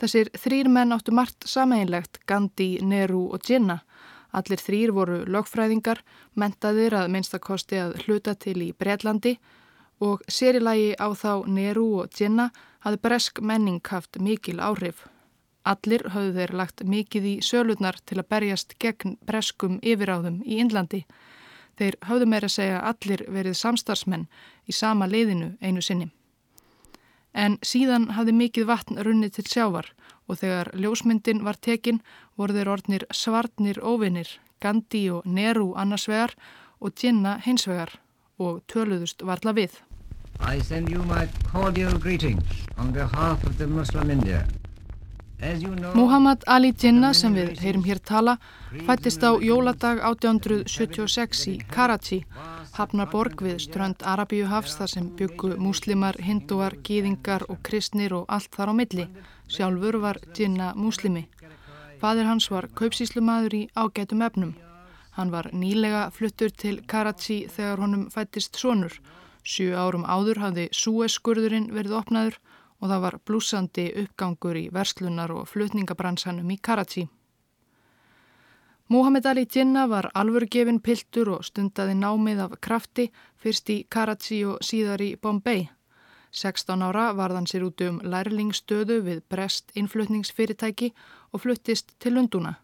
Þessir 0.01 0.33
þrýr 0.33 0.71
menn 0.73 0.97
áttu 0.97 1.13
margt 1.13 1.45
sameinlegt 1.45 2.17
Gandhi, 2.25 2.79
Neru 2.81 3.27
og 3.29 3.45
Jinnah 3.45 3.85
Allir 4.33 4.57
þrýr 4.57 4.91
voru 4.97 5.19
lögfræðingar, 5.29 6.01
mentaðir 6.33 6.95
að 6.97 7.11
minnstakosti 7.13 7.77
að 7.77 7.99
hluta 8.03 8.33
til 8.33 8.57
í 8.65 8.71
Breitlandi 8.73 9.35
og 10.01 10.23
sérilagi 10.25 10.95
á 10.97 11.13
þá 11.13 11.45
Neru 11.45 11.85
og 12.01 12.09
Djenna 12.17 12.49
hafði 12.81 13.03
bresk 13.05 13.41
menning 13.45 13.81
haft 13.93 14.17
mikil 14.17 14.57
áhrif. 14.57 15.05
Allir 15.63 16.03
höfðu 16.11 16.33
þeir 16.35 16.53
lagt 16.59 16.83
mikið 16.83 17.27
í 17.27 17.35
sölutnar 17.41 17.95
til 18.03 18.17
að 18.19 18.29
berjast 18.35 18.75
gegn 18.83 19.15
breskum 19.23 19.77
yfiráðum 19.79 20.41
í 20.43 20.59
Indlandi. 20.59 21.05
Þeir 21.79 21.95
höfðu 22.09 22.27
meira 22.29 22.49
að 22.49 22.55
segja 22.57 22.81
allir 22.89 23.23
verið 23.31 23.55
samstarfsmenn 23.57 24.27
í 24.67 24.75
sama 24.75 25.07
leiðinu 25.07 25.53
einu 25.61 25.81
sinni. 25.81 26.09
En 27.33 27.57
síðan 27.65 28.11
hafði 28.13 28.35
mikið 28.37 28.67
vatn 28.69 28.99
runnið 29.07 29.37
til 29.37 29.45
sjávar 29.49 29.87
og 30.27 30.37
þegar 30.41 30.69
ljósmyndin 30.77 31.41
var 31.47 31.57
tekin 31.57 32.01
voru 32.37 32.53
þeir 32.57 32.71
orðnir 32.75 33.05
svartnir 33.11 33.79
óvinnir, 33.81 34.27
Gandhi 34.61 35.07
og 35.11 35.25
Neru 35.25 35.73
annarsvegar 35.79 36.35
og 36.79 36.93
Jinnah 36.99 37.41
hinsvegar 37.43 37.97
og 38.37 38.61
töluðust 38.67 39.23
varla 39.23 39.55
við. 39.55 39.79
I 40.39 40.59
send 40.59 40.89
you 40.89 41.03
my 41.03 41.27
cordial 41.51 41.97
greetings 41.97 42.67
on 42.77 42.91
behalf 42.91 43.43
of 43.45 43.57
the 43.57 43.67
Muslim 43.67 44.11
India. 44.11 44.45
Muhammad 45.93 46.43
Ali 46.47 46.71
Jinnah 46.71 47.13
sem 47.13 47.33
við 47.35 47.57
heyrim 47.59 47.83
hér 47.83 47.99
tala 47.99 48.37
fættist 48.87 49.23
á 49.27 49.35
jóladag 49.43 49.99
1876 49.99 51.41
í 51.51 51.55
Karachi, 51.73 52.19
hafnarborg 52.77 53.43
við 53.43 53.59
strönd 53.65 54.05
Arabíuhafs 54.07 54.77
þar 54.79 54.91
sem 54.93 55.09
byggu 55.19 55.57
múslimar, 55.59 56.15
hinduar, 56.23 56.77
gýðingar 56.87 57.43
og 57.49 57.59
kristnir 57.67 58.15
og 58.15 58.25
allt 58.27 58.55
þar 58.55 58.71
á 58.71 58.73
milli. 58.79 59.07
Sjálfur 59.51 59.99
var 60.05 60.21
Jinnah 60.37 60.77
muslimi. 60.79 61.27
Fadir 61.99 62.29
hans 62.29 62.49
var 62.51 62.69
kaupsíslumadur 62.79 63.53
í 63.53 63.63
ágætum 63.75 64.23
efnum. 64.23 64.55
Hann 65.17 65.31
var 65.31 65.51
nýlega 65.51 66.07
fluttur 66.15 66.55
til 66.55 66.79
Karachi 66.87 67.43
þegar 67.51 67.83
honum 67.83 68.07
fættist 68.09 68.55
sonur. 68.57 68.95
Sjú 69.43 69.75
árum 69.75 70.07
áður 70.07 70.39
hafði 70.39 70.69
Suez-skurðurinn 70.71 71.69
verið 71.75 71.99
opnaður 71.99 72.39
og 72.83 72.89
það 72.91 73.03
var 73.05 73.15
blúsandi 73.23 73.85
uppgangur 74.01 74.57
í 74.59 74.65
verslunar 74.75 75.31
og 75.31 75.45
flutningabransanum 75.47 76.49
í 76.51 76.57
Karachi. 76.59 77.05
Muhammed 78.91 79.25
Ali 79.25 79.45
Jinnah 79.47 79.87
var 79.89 80.09
alvörgefin 80.13 80.81
piltur 80.83 81.31
og 81.37 81.45
stundaði 81.47 81.95
námið 81.95 82.41
af 82.43 82.57
krafti 82.59 83.07
fyrst 83.39 83.71
í 83.71 83.77
Karachi 83.89 84.41
og 84.45 84.59
síðar 84.67 85.01
í 85.01 85.15
Bombay. 85.15 85.69
16 86.33 86.83
ára 86.83 87.13
varðan 87.15 87.47
sér 87.47 87.63
út 87.69 87.81
um 87.87 88.01
lærlingstöðu 88.03 88.99
við 89.07 89.23
brest 89.31 89.71
innflutningsfyrirtæki 89.79 90.91
og 91.31 91.45
fluttist 91.45 91.95
til 92.03 92.17
Lunduna. 92.17 92.57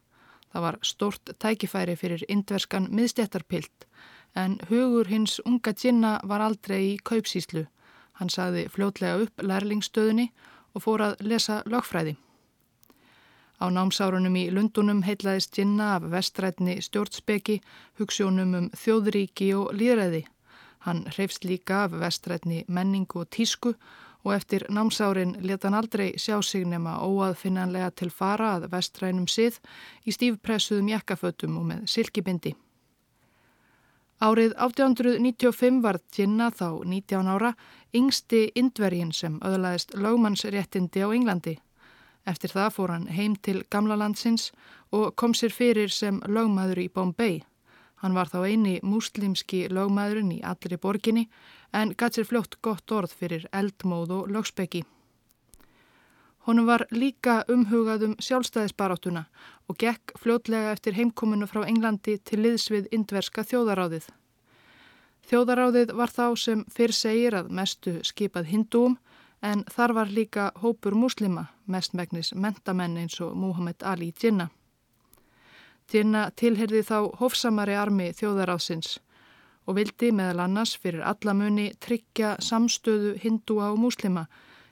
Það 0.51 0.65
var 0.67 0.79
stort 0.83 1.31
tækifæri 1.39 1.95
fyrir 1.95 2.25
indverskan 2.27 2.91
miðstjættarpilt 2.91 3.87
en 4.35 4.59
hugur 4.69 5.07
hins 5.07 5.39
unga 5.45 5.71
Jinnah 5.71 6.19
var 6.27 6.41
aldrei 6.41 6.81
í 6.93 6.97
kaupsíslu 6.99 7.69
Hann 8.19 8.29
sagði 8.29 8.65
fljótlega 8.67 9.23
upp 9.23 9.43
lærlingstöðunni 9.43 10.29
og 10.75 10.83
fór 10.83 11.05
að 11.05 11.21
lesa 11.23 11.61
lögfræði. 11.65 12.17
Á 13.59 13.65
námsárunum 13.67 14.35
í 14.39 14.45
Lundunum 14.55 15.01
heitlaðist 15.03 15.57
Jinna 15.57 15.95
af 15.97 16.05
vestrætni 16.11 16.77
stjórnspeki, 16.83 17.57
hugssjónum 17.99 18.53
um 18.55 18.69
þjóðríki 18.71 19.49
og 19.55 19.73
líðræði. 19.75 20.23
Hann 20.87 21.03
hreifst 21.11 21.43
líka 21.43 21.83
af 21.87 21.97
vestrætni 21.99 22.63
menningu 22.67 23.25
og 23.25 23.29
tísku 23.35 23.73
og 24.23 24.35
eftir 24.35 24.63
námsárin 24.71 25.35
leta 25.43 25.67
hann 25.67 25.79
aldrei 25.79 26.13
sjá 26.17 26.41
sig 26.43 26.65
nema 26.67 26.99
óaðfinnanlega 27.03 27.91
til 27.91 28.09
fara 28.11 28.55
að 28.55 28.69
vestrænum 28.71 29.27
sið 29.27 29.59
í 30.05 30.15
stífpressuðum 30.15 30.91
jakkafötum 30.95 31.59
og 31.59 31.69
með 31.71 31.85
silkibindi. 31.87 32.55
Árið 34.19 34.51
1895 34.59 35.79
var 35.79 36.01
Jinnah 36.11 36.51
þá 36.51 36.83
19 36.83 37.27
ára 37.31 37.53
yngsti 37.95 38.49
indvergin 38.59 39.13
sem 39.15 39.37
öðlaðist 39.39 39.95
lögmannsréttindi 39.95 40.99
á 40.99 41.07
Englandi. 41.15 41.53
Eftir 42.27 42.51
það 42.51 42.73
fór 42.75 42.91
hann 42.91 43.07
heim 43.15 43.37
til 43.39 43.63
gamla 43.71 43.95
landsins 43.95 44.49
og 44.91 45.15
kom 45.15 45.31
sér 45.31 45.55
fyrir 45.55 45.87
sem 45.87 46.19
lögmaður 46.27 46.83
í 46.83 46.89
Bombay. 46.91 47.39
Hann 48.03 48.15
var 48.15 48.27
þá 48.27 48.43
eini 48.43 48.75
muslimski 48.83 49.69
lögmaðurinn 49.71 50.35
í 50.35 50.43
allri 50.43 50.75
borginni 50.75 51.29
en 51.71 51.95
gæt 51.95 52.19
sér 52.19 52.27
fljótt 52.27 52.59
gott 52.59 52.91
orð 52.91 53.15
fyrir 53.15 53.47
eldmóð 53.55 54.17
og 54.19 54.31
lögspeki. 54.35 54.83
Honum 56.49 56.65
var 56.65 56.87
líka 56.89 57.43
umhugað 57.45 58.03
um 58.07 58.13
sjálfstæðisbaráttuna 58.25 59.21
og 59.69 59.75
gekk 59.77 60.15
fljótlega 60.17 60.71
eftir 60.73 60.95
heimkominu 60.97 61.45
frá 61.45 61.59
Englandi 61.61 62.15
til 62.25 62.39
liðsvið 62.41 62.87
indverska 62.97 63.43
þjóðaráðið. 63.45 64.07
Þjóðaráðið 65.29 65.93
var 65.99 66.09
þá 66.09 66.25
sem 66.41 66.63
fyrr 66.73 66.95
segir 66.97 67.37
að 67.37 67.51
mestu 67.53 67.93
skipað 68.01 68.49
hindúum 68.49 68.97
en 69.45 69.61
þar 69.69 69.93
var 69.99 70.09
líka 70.09 70.47
hópur 70.63 70.97
muslima, 70.97 71.45
mestmægnis 71.69 72.33
mentamenn 72.33 72.97
eins 72.97 73.21
og 73.21 73.37
Muhammed 73.37 73.85
Ali 73.85 74.09
Jinnah. 74.09 74.49
Jinnah 75.93 76.33
tilherði 76.33 76.81
þá 76.81 77.13
hófsamari 77.21 77.77
armi 77.77 78.09
þjóðaráðsins 78.17 78.97
og 79.69 79.77
vildi 79.77 80.09
meðal 80.17 80.47
annars 80.47 80.73
fyrir 80.81 81.05
allamuni 81.05 81.75
tryggja 81.77 82.39
samstöðu 82.41 83.19
hindúa 83.21 83.69
og 83.69 83.83
múslima. 83.85 84.25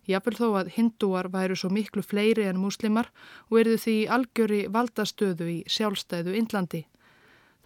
Jáfnvel 0.08 0.38
þó 0.40 0.48
að 0.62 0.70
hindúar 0.78 1.28
væru 1.32 1.56
svo 1.60 1.70
miklu 1.74 2.04
fleiri 2.06 2.46
en 2.48 2.62
múslimar 2.62 3.10
og 3.50 3.60
erðu 3.60 3.80
því 3.84 3.96
algjöri 4.16 4.62
valdastöðu 4.72 5.50
í 5.52 5.58
sjálfstæðu 5.68 6.36
Indlandi. 6.40 6.86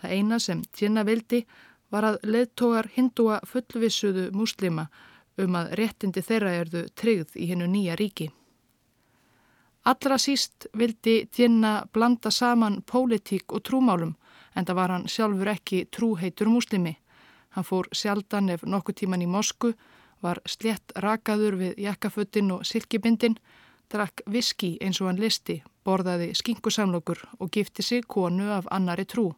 Það 0.02 0.16
eina 0.18 0.40
sem 0.42 0.64
Tjena 0.74 1.06
vildi 1.06 1.44
var 1.94 2.08
að 2.08 2.22
leðtogar 2.26 2.90
hindúa 2.96 3.40
fullvissuðu 3.46 4.32
múslima 4.34 4.88
um 5.38 5.58
að 5.60 5.74
réttindi 5.78 6.24
þeirra 6.26 6.56
erðu 6.64 6.86
tryggð 6.98 7.38
í 7.38 7.50
hennu 7.52 7.68
nýja 7.70 7.98
ríki. 8.00 8.32
Allra 9.86 10.18
síst 10.22 10.68
vildi 10.78 11.28
Tjena 11.34 11.82
blanda 11.94 12.32
saman 12.32 12.82
pólitík 12.82 13.54
og 13.54 13.64
trúmálum 13.70 14.16
en 14.56 14.66
það 14.66 14.78
var 14.78 14.94
hann 14.96 15.08
sjálfur 15.10 15.54
ekki 15.54 15.86
trúheitur 15.94 16.50
muslimi. 16.50 16.98
Hann 17.56 17.68
fór 17.68 17.90
sjaldan 17.92 18.50
ef 18.50 18.64
nokkuð 18.64 19.02
tíman 19.02 19.24
í 19.26 19.28
Mosku, 19.28 19.74
var 20.22 20.42
slett 20.46 20.94
rakaður 20.96 21.58
við 21.60 21.82
jakkaföttin 21.82 22.52
og 22.56 22.66
silkibindin, 22.66 23.38
drakk 23.92 24.24
viski 24.32 24.78
eins 24.82 25.02
og 25.02 25.10
hann 25.10 25.22
listi, 25.22 25.62
borðaði 25.86 26.32
skinkusamlokur 26.38 27.24
og 27.40 27.52
gifti 27.52 27.84
sig 27.84 28.06
konu 28.08 28.52
af 28.54 28.70
annari 28.72 29.06
trú. 29.06 29.32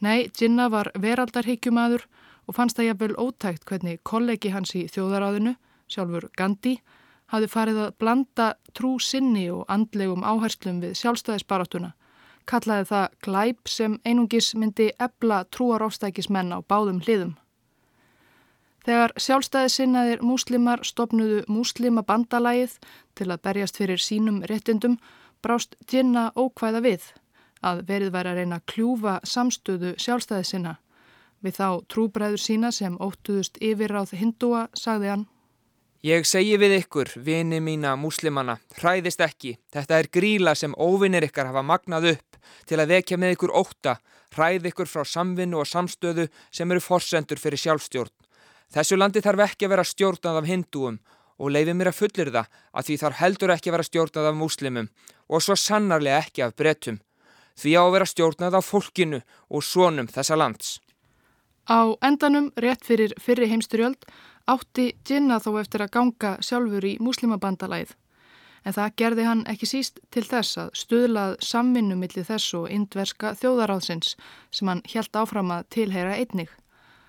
Nei, 0.00 0.28
Tjena 0.28 0.68
var 0.70 0.90
veraldarhyggjumadur 1.00 2.04
og 2.46 2.54
fannst 2.54 2.76
það 2.78 2.90
jafnvel 2.90 3.16
ótækt 3.18 3.64
hvernig 3.66 4.02
kollegi 4.04 4.52
hans 4.52 4.74
í 4.76 4.84
þjóðaráðinu, 4.92 5.56
sjálfur 5.88 6.28
Gandhi, 6.36 6.76
hafði 7.32 7.48
farið 7.50 7.80
að 7.86 7.94
blanda 7.98 8.50
trú 8.76 8.96
sinni 9.02 9.48
og 9.50 9.64
andlegum 9.72 10.22
áherslum 10.22 10.82
við 10.84 10.94
sjálfstæðisbaratuna, 11.00 11.94
kallaði 12.46 12.86
það 12.92 13.16
glæp 13.26 13.72
sem 13.72 13.98
einungis 14.04 14.52
myndi 14.54 14.92
ebla 15.02 15.42
trúarófstækismenn 15.50 16.54
á 16.54 16.62
báðum 16.62 17.02
hliðum. 17.02 17.34
Þegar 18.86 19.16
sjálfstæðisinnaðir 19.18 20.20
múslimar 20.22 20.84
stopnuðu 20.86 21.40
múslima 21.50 22.04
bandalægið 22.06 22.76
til 23.18 23.28
að 23.32 23.40
berjast 23.42 23.78
fyrir 23.80 23.98
sínum 23.98 24.42
réttindum 24.46 25.00
brást 25.42 25.74
djinna 25.90 26.28
ókvæða 26.38 26.82
við 26.84 27.08
að 27.66 27.80
verið 27.88 28.12
væri 28.14 28.30
að 28.30 28.38
reyna 28.38 28.58
að 28.60 28.66
kljúfa 28.70 29.14
samstöðu 29.26 29.96
sjálfstæðisinna. 29.98 30.76
Við 31.42 31.58
þá 31.58 31.68
trúbræður 31.90 32.42
sína 32.44 32.70
sem 32.70 32.94
óttuðust 33.02 33.58
yfirráð 33.58 34.14
hindúa 34.20 34.68
sagði 34.78 35.10
hann 35.14 35.26
Ég 36.06 36.22
segi 36.28 36.54
við 36.60 36.76
ykkur, 36.76 37.08
vini 37.18 37.58
mína 37.58 37.96
múslimana, 37.98 38.60
hræðist 38.78 39.24
ekki. 39.24 39.56
Þetta 39.74 39.96
er 39.98 40.08
gríla 40.12 40.52
sem 40.54 40.76
óvinnir 40.78 41.24
ykkar 41.26 41.48
hafa 41.48 41.64
magnað 41.66 42.12
upp 42.12 42.38
til 42.68 42.78
að 42.78 42.92
vekja 42.92 43.18
með 43.18 43.34
ykkur 43.34 43.54
óta, 43.58 43.96
hræð 44.36 44.68
ykkur 44.70 44.86
frá 44.86 45.02
samvinnu 45.02 45.58
og 45.58 45.66
samstöðu 45.66 46.28
sem 46.54 46.70
eru 46.70 46.84
forsendur 46.84 47.42
fyrir 47.42 47.58
sjálfstjórn. 47.58 48.14
Þessu 48.76 48.98
landi 49.00 49.22
þarf 49.24 49.40
ekki 49.40 49.64
að 49.64 49.72
vera 49.72 49.84
stjórnað 49.88 50.38
af 50.42 50.48
hindúum 50.50 50.96
og 51.40 51.52
leiði 51.52 51.72
mér 51.72 51.88
að 51.88 52.00
fullir 52.00 52.30
það 52.34 52.48
að 52.76 52.88
því 52.88 52.96
þarf 53.02 53.20
heldur 53.22 53.52
ekki 53.54 53.70
að 53.70 53.74
vera 53.76 53.86
stjórnað 53.88 54.26
af 54.28 54.34
múslimum 54.36 54.88
og 55.32 55.44
svo 55.44 55.56
sannarlega 55.56 56.18
ekki 56.26 56.44
af 56.44 56.52
brettum. 56.60 56.98
Því 57.56 57.72
á 57.72 57.82
að 57.86 57.94
vera 57.94 58.08
stjórnað 58.10 58.56
af 58.58 58.68
fólkinu 58.68 59.20
og 59.48 59.64
svonum 59.64 60.10
þessa 60.12 60.36
lands. 60.36 60.74
Á 61.72 61.96
endanum, 62.04 62.50
rétt 62.60 62.84
fyrir 62.84 63.14
fyrri 63.16 63.48
heimsturjöld, 63.48 64.04
átti 64.44 64.92
Jinnah 65.08 65.40
þó 65.40 65.56
eftir 65.62 65.86
að 65.86 65.94
ganga 65.96 66.34
sjálfur 66.44 66.84
í 66.84 66.98
muslimabandalæð. 67.00 67.96
En 68.66 68.76
það 68.76 68.94
gerði 69.00 69.24
hann 69.24 69.42
ekki 69.48 69.70
síst 69.72 70.04
til 70.12 70.26
þess 70.28 70.60
að 70.60 70.70
stuðlað 70.76 71.34
samvinnu 71.40 71.96
millir 71.96 72.28
þess 72.28 72.52
og 72.60 72.68
indverska 72.68 73.32
þjóðaráðsins 73.40 74.18
sem 74.52 74.68
hann 74.68 74.84
helt 74.92 75.16
áfram 75.16 75.56
að 75.56 75.68
tilheyra 75.78 76.20
einnig. 76.20 76.52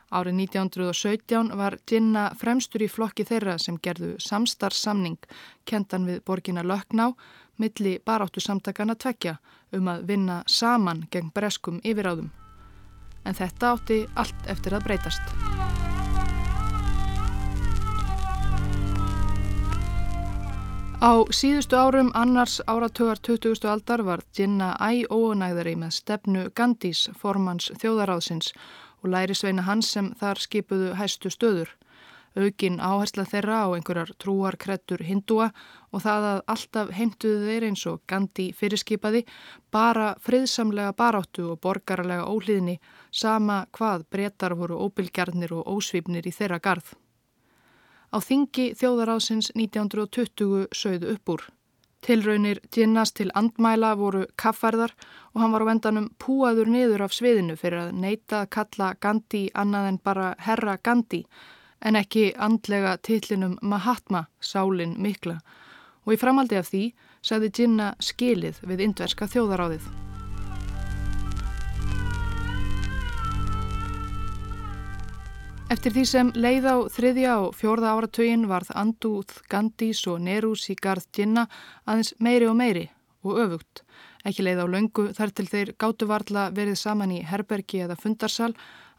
Árið 0.07 0.37
1917 0.39 1.49
var 1.59 1.75
Jinnah 1.83 2.31
fremstur 2.39 2.85
í 2.85 2.87
flokki 2.87 3.25
þeirra 3.27 3.57
sem 3.59 3.75
gerðu 3.83 4.13
samstarfsamning 4.23 5.19
kentan 5.67 6.07
við 6.07 6.21
borgina 6.23 6.63
Lökná 6.63 7.09
milli 7.59 7.97
baráttu 8.05 8.39
samtakana 8.39 8.95
tvekja 8.95 9.35
um 9.75 9.89
að 9.91 10.07
vinna 10.07 10.43
saman 10.47 11.03
gegn 11.11 11.33
breskum 11.35 11.81
yfiráðum. 11.83 12.31
En 13.27 13.35
þetta 13.35 13.73
átti 13.75 13.99
allt 14.15 14.47
eftir 14.47 14.77
að 14.77 14.87
breytast. 14.87 15.35
Á 20.97 21.13
síðustu 21.29 21.75
árum 21.77 22.07
annars 22.15 22.61
áratögar 22.65 23.19
20. 23.19 23.67
aldar 23.69 24.01
var 24.01 24.23
Jinnah 24.33 24.79
æ 24.81 25.03
óunægðari 25.11 25.75
með 25.75 25.91
stefnu 25.99 26.47
Gandhis, 26.55 27.09
formans 27.13 27.67
þjóðaráðsins 27.77 28.53
og 29.07 29.13
lærisveina 29.15 29.63
hans 29.63 29.93
sem 29.95 30.11
þar 30.19 30.41
skipuðu 30.43 30.95
hæstu 30.99 31.31
stöður. 31.31 31.71
Aukin 32.37 32.77
áhersla 32.83 33.23
þeirra 33.25 33.63
á 33.65 33.67
einhverjar 33.73 34.11
trúarkrettur 34.21 35.01
hindúa 35.07 35.47
og 35.89 36.03
það 36.03 36.27
að 36.31 36.41
alltaf 36.53 36.91
heimtuðu 36.93 37.47
þeir 37.47 37.65
eins 37.71 37.85
og 37.89 38.03
Gandhi 38.05 38.51
fyrirskipaði 38.53 39.23
bara 39.73 40.11
friðsamlega 40.21 40.93
baráttu 40.99 41.47
og 41.53 41.61
borgarlega 41.63 42.27
óhlýðni 42.29 42.77
sama 43.09 43.63
hvað 43.73 44.05
breytar 44.13 44.53
voru 44.59 44.77
óbylgjarnir 44.85 45.55
og 45.57 45.65
ósvífnir 45.79 46.29
í 46.29 46.35
þeirra 46.35 46.61
garð. 46.61 46.93
Á 48.13 48.17
þingi 48.21 48.73
þjóðaráðsins 48.77 49.49
1920 49.55 50.67
sögðu 50.75 51.15
upp 51.15 51.33
úr. 51.33 51.47
Tilraunir 52.05 52.59
Jinnahs 52.75 53.11
til 53.17 53.31
andmæla 53.35 53.95
voru 53.97 54.25
kaffarðar 54.37 54.93
og 55.33 55.41
hann 55.41 55.53
var 55.53 55.65
á 55.65 55.69
vendanum 55.71 56.09
púaður 56.21 56.69
niður 56.71 57.05
af 57.07 57.15
sviðinu 57.17 57.57
fyrir 57.57 57.87
að 57.87 57.99
neyta 58.03 58.43
að 58.43 58.51
kalla 58.57 58.93
Gandhi 59.01 59.43
annað 59.53 59.91
en 59.91 60.01
bara 60.03 60.33
herra 60.47 60.77
Gandhi 60.77 61.23
en 61.81 61.95
ekki 61.95 62.31
andlega 62.37 62.97
tillinum 62.97 63.57
Mahatma, 63.61 64.25
sálin 64.41 64.97
mikla. 65.01 65.39
Og 66.05 66.15
í 66.15 66.19
framaldi 66.21 66.57
af 66.57 66.71
því 66.71 66.83
sagði 67.21 67.53
Jinnah 67.59 67.95
skilið 67.99 68.61
við 68.65 68.85
indverska 68.87 69.29
þjóðaráðið. 69.29 70.06
Eftir 75.67 75.91
því 75.91 76.01
sem 76.07 76.29
leið 76.31 76.65
á 76.71 76.75
þriðja 76.95 77.31
og 77.43 77.55
fjórða 77.59 77.89
áratögin 77.91 78.45
varð 78.47 78.69
andúð, 78.71 79.33
gandís 79.51 79.99
og 80.07 80.21
nerús 80.23 80.61
í 80.71 80.75
garð 80.79 81.03
djinna 81.11 81.43
aðeins 81.83 82.13
meiri 82.23 82.45
og 82.47 82.53
meiri 82.55 82.85
og 83.27 83.39
öfugt. 83.43 83.81
Ekki 84.23 84.45
leið 84.45 84.61
á 84.63 84.65
laungu 84.71 85.09
þar 85.17 85.33
til 85.35 85.45
þeir 85.49 85.73
gáttu 85.75 86.07
varla 86.07 86.45
verið 86.55 86.77
saman 86.79 87.11
í 87.11 87.19
herbergi 87.19 87.81
eða 87.83 87.97
fundarsal 87.99 88.53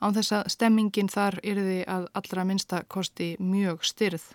án 0.05 0.13
þess 0.19 0.35
að 0.37 0.51
stemmingin 0.53 1.09
þar 1.09 1.39
yrði 1.41 1.79
að 1.89 2.05
allra 2.21 2.45
minsta 2.45 2.83
kosti 2.85 3.31
mjög 3.41 3.87
styrð. 3.89 4.27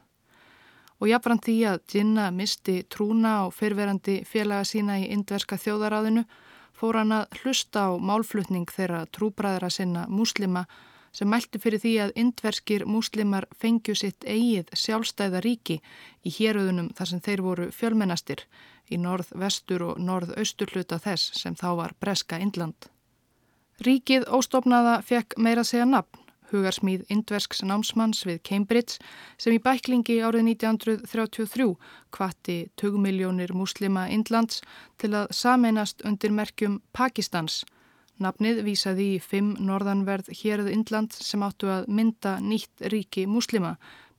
Og 1.06 1.12
jáfnfram 1.12 1.42
því 1.46 1.58
að 1.70 1.84
djinna 1.94 2.32
misti 2.34 2.80
trúna 2.90 3.36
og 3.46 3.54
fyrverandi 3.54 4.24
félaga 4.26 4.66
sína 4.66 4.98
í 5.04 5.06
indverska 5.14 5.60
þjóðaráðinu 5.62 6.26
fór 6.74 6.98
hann 6.98 7.14
að 7.14 7.38
hlusta 7.44 7.86
á 7.86 8.02
málflutning 8.02 8.66
þeirra 8.74 9.04
trúbræðra 9.14 9.70
sinna 9.70 10.08
múslima 10.10 10.66
sem 11.14 11.30
mælti 11.30 11.62
fyrir 11.62 11.82
því 11.84 11.94
að 12.06 12.16
indverskir 12.24 12.86
múslimar 12.90 13.46
fengju 13.60 13.96
sitt 13.96 14.26
eigið 14.26 14.72
sjálfstæða 14.74 15.44
ríki 15.46 15.80
í 16.26 16.34
héröðunum 16.34 16.90
þar 16.98 17.12
sem 17.12 17.22
þeir 17.28 17.44
voru 17.46 17.70
fjölmennastir 17.72 18.46
í 18.92 18.98
norð, 18.98 19.30
vestur 19.38 19.86
og 19.90 20.02
norð-austur 20.02 20.74
hluta 20.74 21.00
þess 21.00 21.38
sem 21.40 21.56
þá 21.56 21.70
var 21.80 21.96
Breska 22.02 22.40
Indland. 22.42 22.90
Ríkið 23.84 24.28
óstofnaða 24.30 25.00
fekk 25.06 25.38
meira 25.38 25.64
segja 25.66 25.86
nafn, 25.90 26.20
hugarsmíð 26.54 27.06
indversks 27.14 27.64
námsmanns 27.66 28.22
við 28.28 28.42
Cambridge 28.46 29.00
sem 29.42 29.56
í 29.56 29.62
bæklingi 29.64 30.20
árið 30.22 30.46
1933 30.54 31.70
kvatti 32.14 32.58
20 32.82 33.02
miljónir 33.06 33.54
múslima 33.58 34.06
Indlands 34.14 34.62
til 35.02 35.14
að 35.18 35.34
sameinast 35.34 36.06
undir 36.06 36.36
merkjum 36.36 36.82
Pakistans 36.94 37.64
Nafnið 38.24 38.62
vísaði 38.64 39.06
í 39.18 39.20
fimm 39.20 39.56
norðanverð 39.68 40.30
hérðu 40.40 40.72
Indland 40.72 41.16
sem 41.18 41.42
áttu 41.44 41.68
að 41.68 41.90
mynda 41.92 42.38
nýtt 42.40 42.86
ríki 42.94 43.26
muslima, 43.28 43.74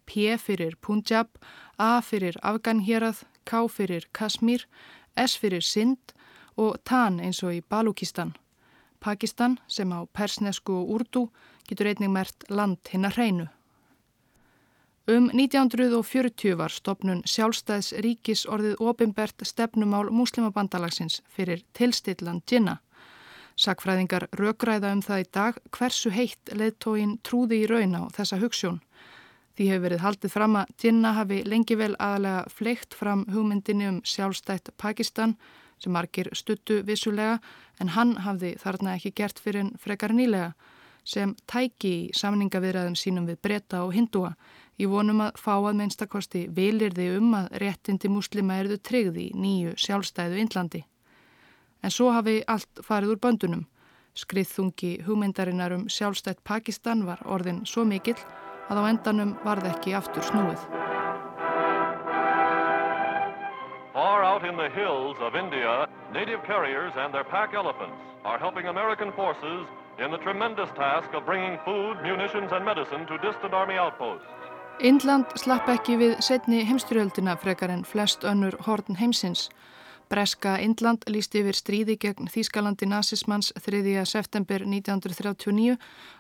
P 0.05 0.35
fyrir 0.37 0.77
Punjab, 0.85 1.31
A 1.79 2.03
fyrir 2.05 2.37
Afganhérað, 2.43 3.23
K 3.49 3.65
fyrir 3.69 4.05
Kasmír, 4.13 4.67
S 5.17 5.39
fyrir 5.41 5.65
Sind 5.65 6.13
og 6.57 6.77
Tan 6.85 7.17
eins 7.21 7.41
og 7.47 7.55
í 7.57 7.63
Balúkistan. 7.65 8.35
Pakistan 9.01 9.59
sem 9.69 9.89
á 9.93 10.05
persnesku 10.13 10.77
og 10.83 10.91
urdu 10.99 11.27
getur 11.69 11.89
einnig 11.89 12.13
mert 12.13 12.45
land 12.51 12.93
hinn 12.93 13.09
að 13.09 13.17
hreinu. 13.17 13.49
Um 15.09 15.31
1940 15.33 16.57
var 16.57 16.73
stopnun 16.73 17.25
sjálfstæðs 17.29 17.93
ríkis 18.05 18.45
orðið 18.49 18.81
ofinbert 18.81 19.45
stefnumál 19.45 20.09
muslimabandalagsins 20.13 21.23
fyrir 21.29 21.65
tilstillan 21.77 22.41
djinna. 22.45 22.79
Sakfræðingar 23.55 24.27
rökræða 24.35 24.91
um 24.97 25.03
það 25.05 25.23
í 25.23 25.27
dag 25.37 25.59
hversu 25.71 26.11
heitt 26.11 26.51
leðtógin 26.51 27.19
trúði 27.23 27.61
í 27.63 27.69
raun 27.71 27.95
á 27.95 28.03
þessa 28.17 28.41
hugssjón. 28.43 28.81
Því 29.55 29.69
hefur 29.71 29.85
verið 29.87 30.03
haldið 30.03 30.33
fram 30.35 30.57
að 30.59 30.73
Jinnah 30.83 31.15
hafi 31.15 31.43
lengi 31.47 31.77
vel 31.79 31.93
aðalega 32.03 32.49
fleikt 32.51 32.97
fram 32.99 33.23
hugmyndinni 33.31 33.87
um 33.87 34.01
sjálfstætt 34.03 34.73
Pakistan 34.77 35.37
sem 35.79 35.95
margir 35.95 36.31
stuttu 36.35 36.81
vissulega 36.83 37.39
en 37.79 37.93
hann 37.95 38.17
hafði 38.27 38.57
þarna 38.59 38.97
ekki 38.99 39.15
gert 39.15 39.39
fyrir 39.39 39.67
en 39.67 39.77
frekar 39.79 40.15
nýlega. 40.15 40.55
sem 41.05 41.35
tæki 41.47 41.91
í 41.95 42.13
samningavirðaðum 42.17 42.95
sínum 42.97 43.27
við 43.29 43.37
breyta 43.45 43.83
og 43.85 43.93
hindúa 43.93 44.31
í 44.81 44.87
vonum 44.89 45.21
að 45.21 45.37
fá 45.37 45.53
að 45.59 45.77
minnstakosti 45.77 46.47
vilirði 46.49 47.11
um 47.19 47.35
að 47.37 47.51
réttindi 47.61 48.09
muslima 48.09 48.57
erðu 48.63 48.79
tryggði 48.81 49.27
í 49.29 49.35
nýju 49.37 49.75
sjálfstæðu 49.85 50.41
Índlandi. 50.41 50.81
En 51.85 51.93
svo 51.93 52.09
hafi 52.17 52.39
allt 52.49 52.81
farið 52.81 53.11
úr 53.15 53.19
böndunum. 53.21 53.67
Skriðþungi 54.17 54.93
hugmyndarinnar 55.05 55.75
um 55.77 55.85
sjálfstætt 55.93 56.41
Pakistan 56.49 57.03
var 57.05 57.21
orðin 57.29 57.65
svo 57.69 57.85
mikill 57.85 58.17
að 58.73 58.81
á 58.81 58.83
endanum 58.89 59.35
varð 59.45 59.69
ekki 59.69 59.93
aftur 59.99 60.25
snúið. 60.25 60.63
Far 63.93 64.25
out 64.25 64.45
in 64.49 64.57
the 64.57 64.71
hills 64.73 65.21
of 65.21 65.37
India, 65.37 65.87
native 66.13 66.41
carriers 66.47 66.95
and 66.97 67.13
their 67.13 67.25
pack 67.25 67.53
elephants 67.53 68.01
are 68.25 68.39
helping 68.39 68.67
American 68.69 69.13
forces 69.13 69.69
in 69.99 70.11
the 70.11 70.19
tremendous 70.25 70.71
task 70.79 71.13
of 71.13 71.27
bringing 71.27 71.59
food, 71.67 72.01
munitions 72.03 72.51
and 72.53 72.65
medicine 72.65 73.05
to 73.07 73.19
distant 73.19 73.53
army 73.53 73.77
outposts. 73.77 74.27
Indland 74.81 75.37
slapp 75.39 75.69
ekki 75.71 76.01
við 76.01 76.17
setni 76.25 76.65
heimstyrjöldina 76.67 77.37
frekar 77.39 77.71
en 77.71 77.85
flest 77.85 78.25
önnur 78.25 78.57
horn 78.67 78.97
heimsins. 78.99 79.51
Breska 80.09 80.59
Indland 80.61 81.07
lísti 81.09 81.41
yfir 81.41 81.57
stríði 81.57 81.97
gegn 82.01 82.29
Þýskalandi 82.31 82.87
nazismans 82.91 83.53
3. 83.65 84.05
september 84.07 84.65
1939 84.67 85.77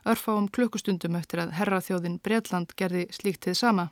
örfáum 0.08 0.48
klukkustundum 0.48 1.16
eftir 1.20 1.44
að 1.44 1.54
herraþjóðin 1.58 2.20
Breitland 2.24 2.72
gerði 2.76 3.06
slíktið 3.12 3.58
sama. 3.60 3.90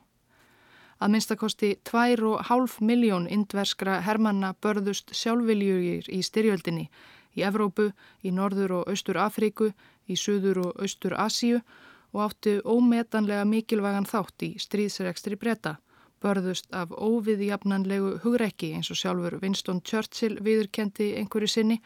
Að 1.03 1.15
minnstakosti 1.15 1.73
2,5 1.89 2.79
miljón 2.87 3.29
indverskra 3.29 4.01
hermanna 4.07 4.55
börðust 4.63 5.15
sjálfviljugir 5.17 6.09
í 6.09 6.23
styrjöldinni 6.23 6.89
í 7.37 7.45
Evrópu, 7.47 7.91
í 8.23 8.31
Norður 8.31 8.79
og 8.81 8.93
Austur 8.93 9.19
Afríku, 9.21 9.73
í 10.09 10.17
Suður 10.17 10.67
og 10.67 10.83
Austur 10.83 11.17
Asíu 11.19 11.61
og 12.13 12.27
áttu 12.27 12.59
ómetanlega 12.65 13.45
mikilvægan 13.49 14.09
þátt 14.09 14.45
í 14.45 14.51
stríðsregstri 14.61 15.39
breyta, 15.41 15.79
börðust 16.23 16.69
af 16.73 16.93
óviðjafnanlegu 16.95 18.19
hugrekki 18.23 18.73
eins 18.77 18.91
og 18.95 18.99
sjálfur 19.01 19.39
Winston 19.43 19.83
Churchill 19.83 20.39
viðurkendi 20.41 21.13
einhverju 21.19 21.51
sinni, 21.51 21.81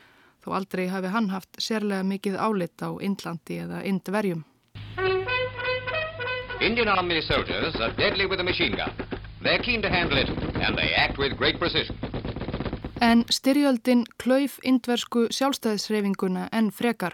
þó 0.44 0.54
aldrei 0.58 0.86
hafi 0.92 1.10
hann 1.14 1.30
haft 1.32 1.58
sérlega 1.58 2.04
mikið 2.06 2.36
álit 2.38 2.84
á 2.84 2.94
Indlandi 3.00 3.60
eða 3.64 3.82
Indverjum. 3.88 4.44
Indian 6.60 6.88
Army 6.88 7.20
soldiers 7.22 7.76
are 7.80 7.92
deadly 7.96 8.26
with 8.26 8.40
a 8.40 8.44
machine 8.44 8.76
gun. 8.76 8.92
They're 9.42 9.62
keen 9.62 9.82
to 9.82 9.88
handle 9.88 10.18
it 10.18 10.28
and 10.60 10.76
they 10.76 10.94
act 10.94 11.18
with 11.18 11.36
great 11.36 11.58
precision. 11.58 11.96
En 13.00 13.24
styrjöldin 13.30 14.06
klauf 14.22 14.56
indversku 14.64 15.26
sjálfstæðisreifinguna 15.30 16.48
en 16.52 16.70
frekar. 16.72 17.12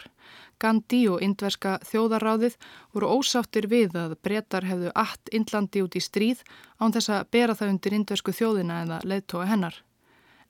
Gandhi 0.63 1.03
og 1.11 1.23
indverska 1.25 1.79
þjóðaráðið 1.91 2.59
voru 2.95 3.13
ósáttir 3.19 3.67
við 3.71 3.97
að 3.99 4.17
breytar 4.23 4.67
hefðu 4.69 4.93
allt 4.95 5.33
Indlandi 5.35 5.83
út 5.83 5.97
í 5.99 6.03
stríð 6.03 6.45
án 6.79 6.95
þess 6.95 7.11
að 7.11 7.31
bera 7.35 7.57
það 7.59 7.73
undir 7.75 7.97
indversku 7.99 8.35
þjóðina 8.37 8.83
eða 8.85 9.01
leðtóa 9.11 9.49
hennar. 9.51 9.79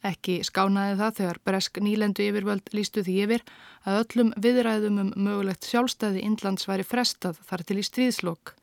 Ekki 0.02 0.40
skánaði 0.42 0.96
það 0.98 1.18
þegar 1.18 1.38
bresk 1.46 1.78
nýlendu 1.78 2.24
yfirvöld 2.26 2.72
lístu 2.74 3.04
því 3.06 3.14
yfir 3.24 3.44
að 3.86 3.98
öllum 4.00 4.32
viðræðum 4.44 4.98
um 4.98 5.12
mögulegt 5.28 5.68
sjálfstæði 5.68 6.24
Indlands 6.26 6.66
væri 6.66 6.86
frestað 6.86 7.38
þar 7.46 7.62
til 7.68 7.78
í 7.78 7.86
stríðslokk. 7.86 8.56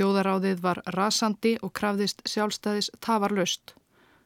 Þjóðaráðið 0.00 0.62
var 0.64 0.80
rasandi 0.96 1.58
og 1.60 1.74
krafðist 1.76 2.24
sjálfstæðis 2.24 2.88
tafarlaust. 3.04 3.74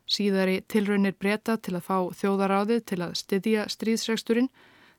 Síðari 0.07 0.61
tilraunir 0.71 1.17
breyta 1.19 1.57
til 1.59 1.75
að 1.75 1.87
fá 1.89 1.99
þjóðaráðið 2.21 2.85
til 2.93 3.01
að 3.03 3.17
styðja 3.19 3.67
stríðsregsturinn 3.75 4.53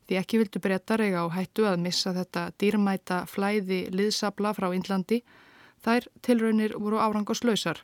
því 0.08 0.20
ekki 0.22 0.42
vildu 0.42 0.62
breyta 0.64 0.98
reyga 1.00 1.26
á 1.26 1.28
hættu 1.36 1.68
að 1.68 1.82
missa 1.84 2.14
þetta 2.16 2.48
dýrmæta 2.60 3.24
flæði 3.28 3.82
liðsabla 3.92 4.54
frá 4.56 4.70
Índlandi. 4.76 5.22
Þær 5.84 6.08
tilraunir 6.26 6.78
voru 6.80 7.02
árangoslausar 7.04 7.84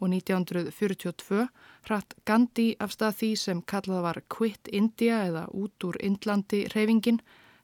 og 0.00 0.12
1942 0.12 1.48
hratt 1.88 2.14
Gandhi 2.28 2.68
af 2.80 2.94
stað 2.94 3.18
því 3.20 3.32
sem 3.40 3.62
kallað 3.62 4.06
var 4.06 4.22
Quit 4.32 4.70
India 4.72 5.24
eða 5.26 5.46
út 5.52 5.88
úr 5.88 5.98
Índlandi 6.04 6.66
reyfingin, 6.74 7.20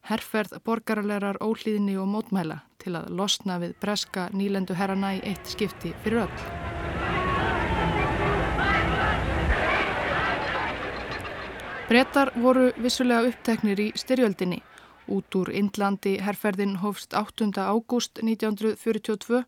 herrferð 0.08 0.58
borgarlegar 0.66 1.38
ólíðinni 1.38 1.96
og 2.00 2.10
mótmæla 2.10 2.62
til 2.82 2.96
að 2.98 3.10
losna 3.14 3.60
við 3.62 3.78
breska 3.80 4.28
nýlendu 4.34 4.74
herrana 4.78 5.16
í 5.18 5.24
eitt 5.32 5.54
skipti 5.54 5.94
fyrir 6.02 6.26
öll. 6.26 6.71
Bretar 11.92 12.31
voru 12.40 12.70
vissulega 12.81 13.28
uppteknir 13.28 13.81
í 13.83 13.90
styrjöldinni. 14.00 14.62
Út 15.12 15.37
úr 15.37 15.50
Indlandi 15.52 16.14
herrferðin 16.24 16.78
hófst 16.81 17.12
8. 17.12 17.50
ágúst 17.61 18.22
1942. 18.22 19.42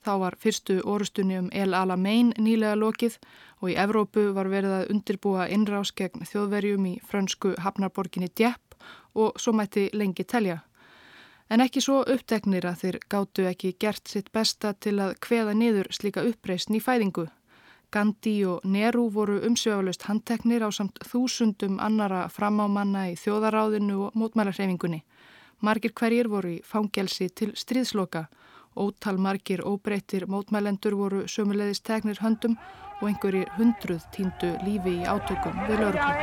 Þá 0.00 0.12
var 0.22 0.36
fyrstu 0.40 0.78
orustunni 0.88 1.36
um 1.36 1.50
El 1.52 1.76
Alamein 1.76 2.30
nýlega 2.38 2.78
lokið 2.80 3.18
og 3.60 3.74
í 3.74 3.76
Evrópu 3.84 4.24
var 4.32 4.48
verið 4.48 4.78
að 4.78 4.94
undirbúa 4.94 5.50
innrás 5.52 5.92
gegn 5.92 6.24
þjóðverjum 6.30 6.88
í 6.88 6.94
frönsku 7.10 7.52
hafnarborginni 7.60 8.32
Djepp 8.32 8.80
og 9.12 9.36
svo 9.36 9.52
mætti 9.52 9.90
lengi 9.92 10.24
telja. 10.24 10.62
En 11.52 11.60
ekki 11.60 11.84
svo 11.84 12.00
uppteknir 12.08 12.70
að 12.72 12.86
þeir 12.86 13.00
gáttu 13.12 13.44
ekki 13.52 13.76
gert 13.76 14.08
sitt 14.08 14.32
besta 14.32 14.72
til 14.72 14.96
að 14.96 15.18
hveða 15.28 15.52
niður 15.60 15.92
slíka 15.92 16.24
uppreysn 16.24 16.72
í 16.72 16.80
fæðingu. 16.80 17.28
Gandhi 17.92 18.44
og 18.48 18.64
Nehru 18.64 19.10
voru 19.12 19.34
umsjöfalust 19.44 20.06
handteknir 20.08 20.64
á 20.64 20.72
samt 20.72 20.96
þúsundum 21.04 21.76
annara 21.76 22.22
framámanna 22.32 23.10
í 23.10 23.18
þjóðaráðinu 23.20 23.98
og 24.06 24.16
mótmælarhefingunni. 24.16 25.02
Margir 25.60 25.92
hverjir 25.92 26.30
voru 26.32 26.54
í 26.56 26.62
fangelsi 26.64 27.28
til 27.28 27.52
stríðsloka. 27.52 28.24
Ótal 28.80 29.18
margir 29.20 29.60
óbreyttir 29.60 30.24
mótmælendur 30.24 30.96
voru 30.96 31.26
sömulegðist 31.28 31.84
teknir 31.84 32.22
höndum 32.24 32.56
og 33.02 33.10
einhverjir 33.10 33.52
hundruð 33.58 34.08
tíndu 34.16 34.54
lífi 34.64 34.96
í 35.02 35.04
átökum 35.04 35.60
við 35.68 35.84
lögurklum. 35.84 36.16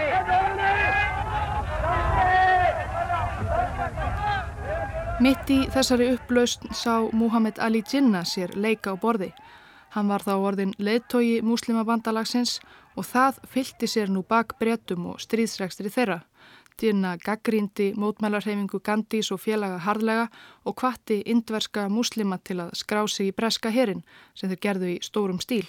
Mitt 5.20 5.50
í 5.52 5.62
þessari 5.70 6.14
upplaust 6.16 6.66
sá 6.74 7.04
Muhammad 7.14 7.60
Ali 7.62 7.84
Jinnah 7.84 8.26
sér 8.26 8.56
leika 8.56 8.96
á 8.96 8.98
borði. 8.98 9.34
Hann 9.96 10.10
var 10.10 10.22
þá 10.22 10.34
orðin 10.38 10.74
leðtogi 10.78 11.40
múslimabandalagsins 11.42 12.60
og 12.96 13.08
það 13.10 13.40
fylgti 13.50 13.90
sér 13.90 14.12
nú 14.14 14.22
bak 14.22 14.54
bretum 14.60 15.08
og 15.14 15.22
stríðsregstri 15.24 15.90
þeirra. 15.94 16.20
Dýrna 16.80 17.18
gaggrindi 17.20 17.90
mótmælarhefingu 18.00 18.80
Gandhis 18.80 19.34
og 19.36 19.42
félaga 19.44 19.82
harðlega 19.84 20.30
og 20.64 20.78
kvatti 20.80 21.20
indverska 21.26 21.90
múslima 21.92 22.38
til 22.40 22.62
að 22.64 22.72
skrá 22.80 23.02
sig 23.08 23.32
í 23.32 23.36
breska 23.36 23.74
herin 23.74 24.06
sem 24.34 24.50
þeir 24.50 24.64
gerðu 24.68 24.94
í 24.94 25.00
stórum 25.04 25.42
stíl. 25.44 25.68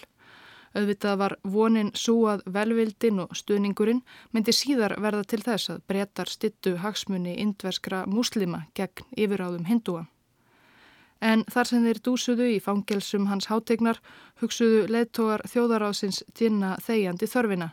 Auðvitað 0.70 1.16
var 1.18 1.34
vonin 1.42 1.90
súað 1.98 2.44
velvildin 2.46 3.24
og 3.24 3.34
stuðningurinn 3.34 4.04
myndi 4.30 4.54
síðar 4.54 4.94
verða 5.02 5.24
til 5.32 5.42
þess 5.42 5.72
að 5.74 5.82
breytar 5.90 6.30
stittu 6.30 6.76
hagsmunni 6.84 7.34
indverskra 7.42 8.04
múslima 8.06 8.66
gegn 8.78 9.10
yfiráðum 9.16 9.66
hindúa. 9.66 10.06
En 11.20 11.44
þar 11.52 11.68
sem 11.68 11.84
þeir 11.84 12.00
dúsuðu 12.00 12.46
í 12.54 12.60
fangelsum 12.64 13.26
hans 13.28 13.50
hátegnar 13.50 14.00
hugsuðu 14.40 14.86
leðtogar 14.88 15.44
þjóðaráðsins 15.52 16.22
dýrna 16.32 16.76
þegjandi 16.80 17.28
þörfina. 17.28 17.70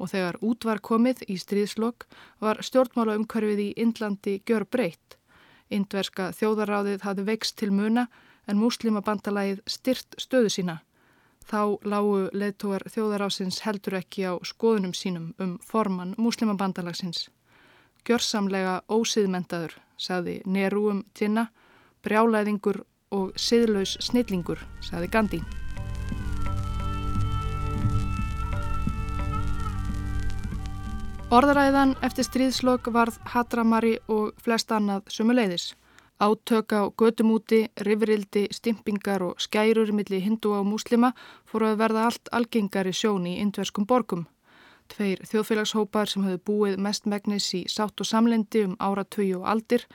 Og 0.00 0.08
þegar 0.08 0.38
út 0.40 0.64
var 0.64 0.80
komið 0.80 1.26
í 1.28 1.36
stríðslokk 1.36 2.06
var 2.40 2.62
stjórnmála 2.64 3.18
umhverfið 3.20 3.60
í 3.66 3.70
Indlandi 3.84 4.38
gjör 4.48 4.64
breytt. 4.64 5.18
Indverska 5.68 6.30
þjóðaráðið 6.32 7.04
hafði 7.04 7.26
vext 7.28 7.58
til 7.60 7.68
muna 7.70 8.06
en 8.48 8.58
muslimabandalagið 8.58 9.60
styrt 9.68 10.16
stöðu 10.18 10.48
sína. 10.50 10.80
Þá 11.44 11.84
lágu 11.84 12.30
leðtogar 12.32 12.86
þjóðaráðsins 12.88 13.60
heldur 13.66 13.98
ekki 14.00 14.24
á 14.24 14.32
skoðunum 14.40 14.96
sínum 14.96 15.30
um 15.38 15.58
forman 15.60 16.14
muslimabandalagsins. 16.16 17.28
Gjörsamlega 18.08 18.80
ósiðmentaður, 18.88 19.74
sagði 20.00 20.40
Nerúum 20.48 21.04
Dina 21.12 21.50
brjálæðingur 22.06 22.82
og 23.10 23.32
siðlaus 23.36 23.96
snillingur, 24.00 24.60
saði 24.84 25.10
Gandhi. 25.10 25.40
Orðaræðan 31.30 31.92
eftir 32.02 32.26
stríðslokk 32.26 32.88
varð 32.90 33.20
Hadramari 33.34 33.92
og 34.10 34.32
flest 34.42 34.72
annað 34.74 35.12
sumuleiðis. 35.14 35.68
Átöka 36.18 36.82
á 36.82 36.86
götumúti, 36.90 37.68
rifrildi, 37.86 38.48
stimpingar 38.50 39.22
og 39.22 39.38
skærur 39.38 39.92
millir 39.94 40.20
hindu 40.20 40.50
og 40.58 40.66
múslima 40.66 41.12
fóru 41.46 41.70
að 41.70 41.78
verða 41.84 42.08
allt 42.08 42.32
algengari 42.34 42.90
sjón 42.92 43.30
í 43.30 43.38
indverskum 43.44 43.86
borgum. 43.86 44.26
Tveir 44.90 45.20
þjóðfélagshópar 45.28 46.10
sem 46.10 46.24
höfðu 46.26 46.40
búið 46.48 46.80
mest 46.82 47.06
megnis 47.06 47.46
í 47.54 47.60
sátt 47.70 48.02
og 48.02 48.08
samlendi 48.08 48.64
um 48.66 48.74
áratöyu 48.82 49.38
og 49.40 49.46
aldir 49.52 49.86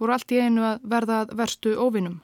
voru 0.00 0.16
allt 0.16 0.32
í 0.34 0.40
einu 0.42 0.64
að 0.66 0.86
verða 0.94 1.20
að 1.22 1.34
verstu 1.38 1.76
óvinnum. 1.78 2.18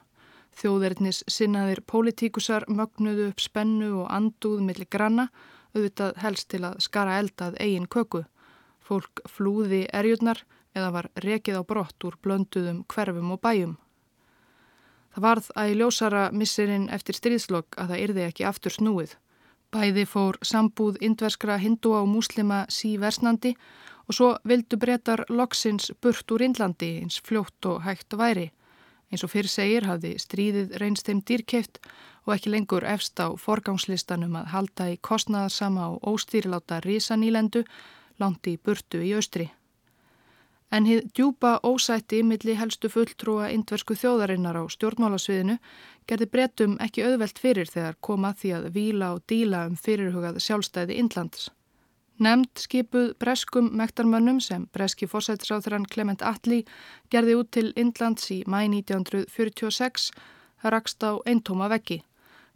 Þjóðverðnis 0.57 1.21
sinnaðir 1.29 1.83
pólitíkusar 1.85 2.65
mögnuðu 2.67 3.29
upp 3.31 3.43
spennu 3.43 3.91
og 4.01 4.11
andúð 4.11 4.63
millir 4.65 4.89
granna, 4.89 5.27
auðvitað 5.75 6.17
helst 6.23 6.49
til 6.51 6.63
að 6.65 6.79
skara 6.83 7.19
eldað 7.21 7.59
eigin 7.61 7.87
köku. 7.87 8.23
Fólk 8.81 9.21
flúði 9.29 9.85
erjurnar 9.93 10.41
eða 10.75 10.93
var 10.95 11.09
rekið 11.23 11.61
á 11.61 11.63
brott 11.67 12.07
úr 12.07 12.17
blönduðum 12.23 12.83
hverfum 12.91 13.35
og 13.35 13.41
bæjum. 13.43 13.77
Það 15.13 15.25
varð 15.27 15.47
að 15.55 15.71
í 15.71 15.77
ljósara 15.79 16.23
missirinn 16.33 16.89
eftir 16.93 17.17
stríðslokk 17.17 17.77
að 17.77 17.93
það 17.93 18.03
yrði 18.03 18.25
ekki 18.27 18.47
aftur 18.49 18.75
snúið. 18.75 19.15
Bæði 19.73 20.05
fór 20.07 20.37
sambúð 20.47 20.97
indverskra 21.03 21.57
hindúa 21.59 22.01
og 22.05 22.07
múslima 22.11 22.63
síversnandi 22.71 23.55
og 24.07 24.15
svo 24.15 24.29
vildu 24.47 24.79
breytar 24.79 25.25
loksins 25.29 25.91
burt 26.01 26.31
úr 26.31 26.45
Indlandi 26.45 26.93
eins 27.01 27.19
fljótt 27.27 27.67
og 27.67 27.83
hægt 27.83 28.15
væri. 28.15 28.47
Eins 29.11 29.23
og 29.23 29.31
fyrir 29.31 29.51
segir 29.51 29.87
hafði 29.87 30.13
stríðið 30.19 30.77
reynst 30.81 31.07
þeim 31.07 31.19
dýrkeift 31.27 31.81
og 32.25 32.33
ekki 32.35 32.51
lengur 32.51 32.87
efst 32.87 33.19
á 33.19 33.27
forgangslistanum 33.39 34.35
að 34.39 34.51
halda 34.55 34.89
í 34.91 34.97
kostnaðarsama 35.09 35.91
og 35.93 36.09
óstýriláta 36.15 36.79
risanílendu 36.83 37.63
langt 38.19 38.47
í 38.47 38.57
burtu 38.57 39.03
í 39.03 39.13
austri. 39.15 39.51
En 40.71 40.83
hið 40.83 41.05
djúpa 41.15 41.57
ósætti 41.63 42.23
milli 42.27 42.57
helstu 42.59 42.89
fulltrúa 42.91 43.47
indversku 43.55 43.95
þjóðarinnar 43.95 44.57
á 44.59 44.63
stjórnmálasviðinu 44.67 45.55
gerði 46.09 46.27
brettum 46.33 46.73
ekki 46.83 47.05
auðvelt 47.07 47.39
fyrir 47.39 47.71
þegar 47.71 47.95
koma 48.03 48.33
því 48.35 48.51
að 48.57 48.67
vila 48.75 49.13
og 49.15 49.23
díla 49.31 49.63
um 49.69 49.77
fyrirhugað 49.79 50.41
sjálfstæði 50.43 50.99
Indlands. 50.99 51.47
Nemnd 52.19 52.49
skipuð 52.59 53.13
breskum 53.21 53.69
mektarmönnum 53.77 54.41
sem 54.41 54.65
breski 54.73 55.07
fórsættisráþurann 55.07 55.85
Clement 55.85 56.23
Attlee 56.25 56.65
gerði 57.13 57.37
út 57.37 57.51
til 57.53 57.71
Indlands 57.77 58.31
í 58.33 58.41
mæ 58.49 58.63
1946 58.65 60.09
rakst 60.65 61.03
á 61.05 61.15
eintóma 61.29 61.69
veggi. 61.69 62.01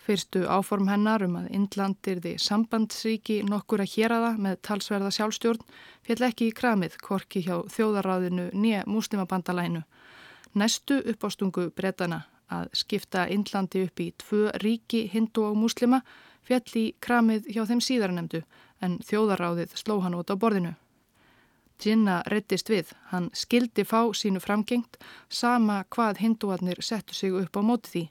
Fyrstu 0.02 0.48
áform 0.50 0.88
hennar 0.90 1.22
um 1.22 1.36
að 1.38 1.52
Indland 1.54 2.08
yrði 2.10 2.32
sambandsríki 2.42 3.36
nokkur 3.46 3.84
að 3.84 3.92
hér 3.94 4.16
aða 4.16 4.32
með 4.42 4.56
talsverða 4.66 5.12
sjálfstjórn 5.14 5.66
fjall 6.08 6.24
ekki 6.26 6.48
í 6.50 6.56
kramið 6.58 6.96
korki 7.06 7.44
hjá 7.46 7.60
þjóðaráðinu 7.70 8.48
nýja 8.58 8.82
muslimabandalænu. 8.90 9.84
Næstu 10.58 10.98
uppástungu 11.14 11.68
bretana 11.78 12.24
að 12.50 12.72
skipta 12.82 13.28
Indlandi 13.30 13.84
upp 13.86 14.02
í 14.02 14.08
tvö 14.24 14.50
ríki 14.64 15.04
hindu 15.14 15.46
og 15.52 15.60
muslima 15.62 16.02
fjall 16.50 16.82
í 16.82 16.86
kramið 17.00 17.52
hjá 17.54 17.62
þeim 17.70 17.84
síðarnemdu 17.86 18.42
en 18.82 18.98
þjóðaráðið 19.06 19.76
sló 19.78 20.00
hann 20.02 20.18
út 20.18 20.34
á 20.34 20.36
borðinu. 20.36 20.74
Jinnah 21.82 22.26
rettist 22.30 22.70
við, 22.70 22.90
hann 23.14 23.30
skildi 23.38 23.86
fá 23.86 24.10
sínu 24.18 24.42
framgengt 24.42 24.98
sama 25.30 25.84
hvað 25.94 26.22
hinduarnir 26.26 26.82
settu 26.82 27.14
sig 27.18 27.38
upp 27.38 27.58
á 27.58 27.62
móti 27.62 27.94
því 27.94 28.04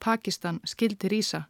Pakistan 0.00 0.60
skildi 0.64 1.10
rýsa. 1.12 1.46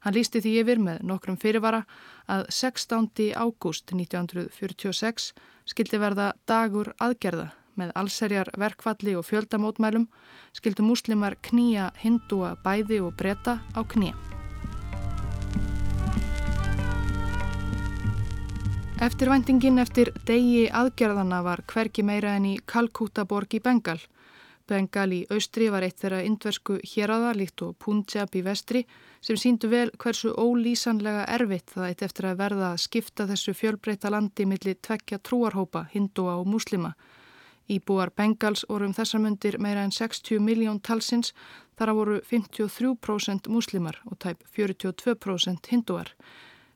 Hann 0.00 0.16
lísti 0.16 0.40
því 0.40 0.52
yfir 0.62 0.80
með 0.80 1.02
nokkrum 1.04 1.36
fyrirvara 1.36 1.82
að 2.30 2.46
16. 2.48 3.10
ágúst 3.36 3.92
1946 3.92 5.32
skildi 5.68 6.00
verða 6.00 6.32
dagur 6.48 6.94
aðgerða 6.98 7.50
með 7.80 7.92
allserjar 8.00 8.50
verkvalli 8.58 9.14
og 9.16 9.26
fjöldamótmælum 9.28 10.08
skildu 10.56 10.84
múslimar 10.84 11.36
knýja 11.44 11.90
hindúa 12.00 12.56
bæði 12.64 13.00
og 13.04 13.14
breyta 13.16 13.60
á 13.76 13.80
knýja. 13.84 14.16
Eftirvæntingin 19.00 19.80
eftir 19.80 20.10
degi 20.28 20.66
aðgerðana 20.76 21.38
var 21.44 21.62
hverki 21.72 22.02
meira 22.04 22.34
en 22.36 22.50
í 22.50 22.56
Kalkúta 22.68 23.24
borg 23.24 23.54
í 23.56 23.60
Bengal 23.64 23.96
Bengal 24.70 25.10
í 25.12 25.20
austri 25.34 25.66
var 25.74 25.82
eitt 25.82 25.98
þeirra 25.98 26.20
indversku 26.22 26.76
héræða 26.86 27.32
líkt 27.34 27.62
og 27.66 27.76
Punjab 27.82 28.36
í 28.38 28.42
vestri 28.46 28.84
sem 29.20 29.38
síndu 29.40 29.70
vel 29.72 29.88
hversu 29.98 30.30
ólýsanlega 30.38 31.24
erfitt 31.34 31.74
það 31.74 31.88
eitt 31.88 32.04
eftir 32.06 32.28
að 32.30 32.42
verða 32.44 32.68
að 32.72 32.82
skipta 32.84 33.26
þessu 33.30 33.54
fjölbreyta 33.58 34.12
landi 34.14 34.46
millir 34.46 34.78
tvekja 34.78 35.18
trúarhópa, 35.18 35.88
hindúa 35.94 36.36
og 36.38 36.46
muslima. 36.48 36.94
Íbúar 37.70 38.10
Bengals 38.16 38.64
voru 38.68 38.88
um 38.88 38.94
þessar 38.94 39.22
myndir 39.22 39.58
meira 39.62 39.82
en 39.86 39.92
60 39.94 40.42
miljón 40.42 40.80
talsins, 40.82 41.34
þar 41.78 41.92
að 41.92 41.98
voru 42.00 42.20
53% 42.30 43.50
muslimar 43.50 44.00
og 44.10 44.18
tæp 44.22 44.42
42% 44.56 45.70
hindúar. 45.70 46.14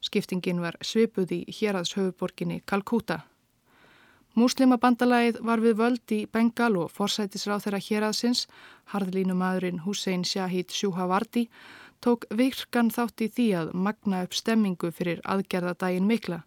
Skiptingin 0.05 0.61
var 0.63 0.77
svipuð 0.83 1.33
í 1.35 1.45
héræðshöfuborginni 1.49 2.61
Kalkúta. 2.67 3.25
Múslimabandalagið 4.35 5.37
var 5.47 5.61
við 5.63 5.77
völd 5.79 6.13
í 6.15 6.25
Bengal 6.27 6.73
og 6.83 6.89
forsætisráð 6.91 7.69
þeirra 7.69 7.79
hér 7.87 8.07
aðsins, 8.09 8.41
harðlínumadurinn 8.91 9.85
Hussein 9.85 10.25
Shahid 10.27 10.75
Shuhavardi, 10.75 11.45
tók 12.03 12.27
virkan 12.35 12.91
þátt 12.91 13.23
í 13.23 13.31
því 13.31 13.47
að 13.61 13.73
magna 13.87 14.25
upp 14.27 14.35
stemmingu 14.35 14.91
fyrir 14.91 15.23
aðgerðadaginn 15.23 16.11
mikla. 16.11 16.41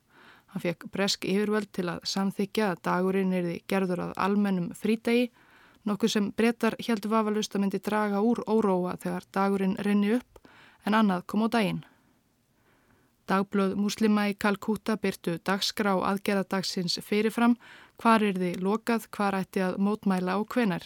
Hann 0.51 0.65
fekk 0.65 0.89
bresk 0.91 1.23
yfirvöld 1.31 1.71
til 1.71 1.87
að 1.93 2.03
samþykja 2.11 2.71
að 2.73 2.83
dagurinn 2.89 3.35
erði 3.39 3.57
gerður 3.71 4.03
að 4.09 4.15
almennum 4.27 4.73
frítegi, 4.75 5.29
nokkuð 5.87 6.11
sem 6.11 6.31
brettar 6.35 6.75
heldur 6.83 7.15
vafalust 7.15 7.55
að 7.55 7.63
myndi 7.63 7.79
draga 7.87 8.19
úr 8.19 8.43
óróa 8.51 8.97
þegar 8.99 9.31
dagurinn 9.31 9.79
renni 9.79 10.17
upp 10.19 10.43
en 10.83 10.95
annað 10.97 11.23
kom 11.23 11.47
á 11.47 11.55
daginn. 11.55 11.85
Dagblöð 13.27 13.73
muslima 13.75 14.29
í 14.31 14.35
Kalkúta 14.39 14.95
byrtu 15.03 15.33
dagskrá 15.43 15.97
aðgerðadagsins 16.09 16.95
fyrirfram, 17.03 17.57
hvar 17.99 18.23
er 18.23 18.37
þið 18.39 18.61
lokað, 18.63 19.09
hvar 19.11 19.35
ætti 19.35 19.63
að 19.65 19.79
mótmæla 19.83 20.37
og 20.39 20.47
hvenar. 20.53 20.85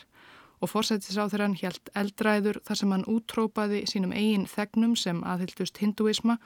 Og 0.62 0.72
fórsættisáþurann 0.72 1.60
helt 1.62 1.92
eldræður 1.98 2.62
þar 2.66 2.80
sem 2.80 2.92
hann 2.94 3.08
útrópaði 3.10 3.84
sínum 3.90 4.14
eigin 4.14 4.48
þegnum 4.50 4.96
sem 4.98 5.22
aðhyldust 5.22 5.82
hinduisma 5.82 6.38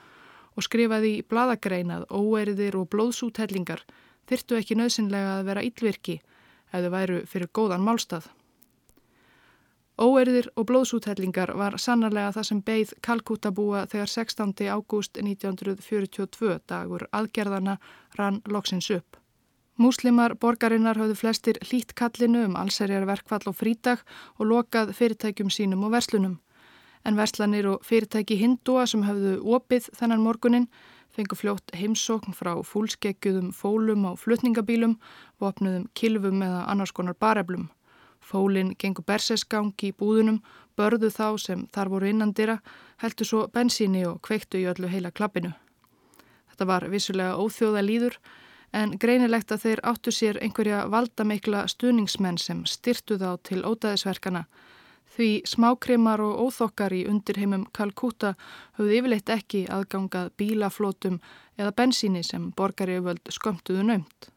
og 0.56 0.64
skrifaði 0.64 1.18
í 1.18 1.26
bladagrein 1.28 1.92
að 1.92 2.08
óeriðir 2.12 2.76
og 2.80 2.88
blóðsúthellingar 2.92 3.84
þyrtu 4.28 4.60
ekki 4.60 4.76
nöðsynlega 4.76 5.38
að 5.38 5.48
vera 5.50 5.64
yllvirki 5.68 6.20
eða 6.76 6.92
væru 6.92 7.22
fyrir 7.28 7.52
góðan 7.56 7.84
málstað. 7.84 8.28
Óerðir 9.96 10.50
og 10.60 10.66
blóðsúthellingar 10.68 11.54
var 11.56 11.78
sannarlega 11.80 12.34
það 12.34 12.44
sem 12.46 12.58
beigð 12.64 12.90
Kalkútabúa 13.06 13.86
þegar 13.88 14.10
16. 14.12 14.50
ágúst 14.68 15.16
1942 15.16 16.58
dagur 16.68 17.06
aðgerðana 17.16 17.78
rann 18.18 18.42
loksins 18.44 18.90
upp. 18.92 19.16
Múslimar 19.80 20.34
borgarinnar 20.36 21.00
hafðu 21.00 21.16
flestir 21.16 21.60
hlýtt 21.64 21.94
kallinu 21.96 22.42
um 22.44 22.58
allserjar 22.60 23.06
verkvall 23.08 23.48
og 23.48 23.56
frídag 23.56 24.02
og 24.36 24.50
lokað 24.50 24.92
fyrirtækjum 24.98 25.48
sínum 25.48 25.88
og 25.88 25.96
verslunum. 25.96 26.36
En 27.08 27.16
verslanir 27.16 27.68
og 27.70 27.84
fyrirtæki 27.84 28.36
hindúa 28.36 28.84
sem 28.84 29.04
hafðu 29.08 29.38
opið 29.56 29.88
þennan 29.96 30.24
morgunin 30.24 30.68
fengu 31.08 31.38
fljótt 31.40 31.72
heimsókn 31.72 32.36
frá 32.36 32.52
fúlskeggjuðum 32.60 33.48
fólum 33.56 34.04
á 34.04 34.12
flutningabílum, 34.20 34.98
vopnuðum 35.40 35.88
kilvum 35.96 36.44
eða 36.44 36.66
annars 36.68 36.92
konar 36.92 37.16
bareflum. 37.16 37.70
Fólinn 38.26 38.74
gengur 38.78 39.06
bersesgang 39.06 39.72
í 39.86 39.92
búðunum, 39.94 40.40
börðu 40.76 41.12
þá 41.14 41.28
sem 41.38 41.66
þar 41.74 41.92
voru 41.92 42.10
innandira, 42.10 42.58
heldur 43.02 43.28
svo 43.28 43.44
bensíni 43.54 44.02
og 44.08 44.18
kveiktu 44.26 44.58
í 44.58 44.66
öllu 44.72 44.90
heila 44.90 45.12
klappinu. 45.14 45.52
Þetta 46.50 46.68
var 46.72 46.88
vissulega 46.90 47.38
óþjóða 47.38 47.84
líður 47.86 48.18
en 48.74 48.96
greinilegt 48.98 49.52
að 49.54 49.62
þeir 49.64 49.84
áttu 49.92 50.12
sér 50.12 50.40
einhverja 50.42 50.86
valdameikla 50.90 51.66
stuðningsmenn 51.70 52.40
sem 52.42 52.64
styrtu 52.66 53.20
þá 53.20 53.30
til 53.46 53.62
ótaðisverkana 53.62 54.46
því 55.16 55.30
smákrimar 55.48 56.20
og 56.20 56.40
óþokkar 56.46 56.94
í 56.96 57.04
undirheimum 57.08 57.66
Kalkúta 57.76 58.34
höfðu 58.78 58.98
yfirleitt 58.98 59.32
ekki 59.32 59.64
aðgangað 59.72 60.32
bílaflótum 60.40 61.20
eða 61.56 61.74
bensíni 61.78 62.24
sem 62.26 62.50
borgari 62.56 62.98
völd 63.04 63.32
skömmtuðu 63.32 63.86
nöymt. 63.86 64.30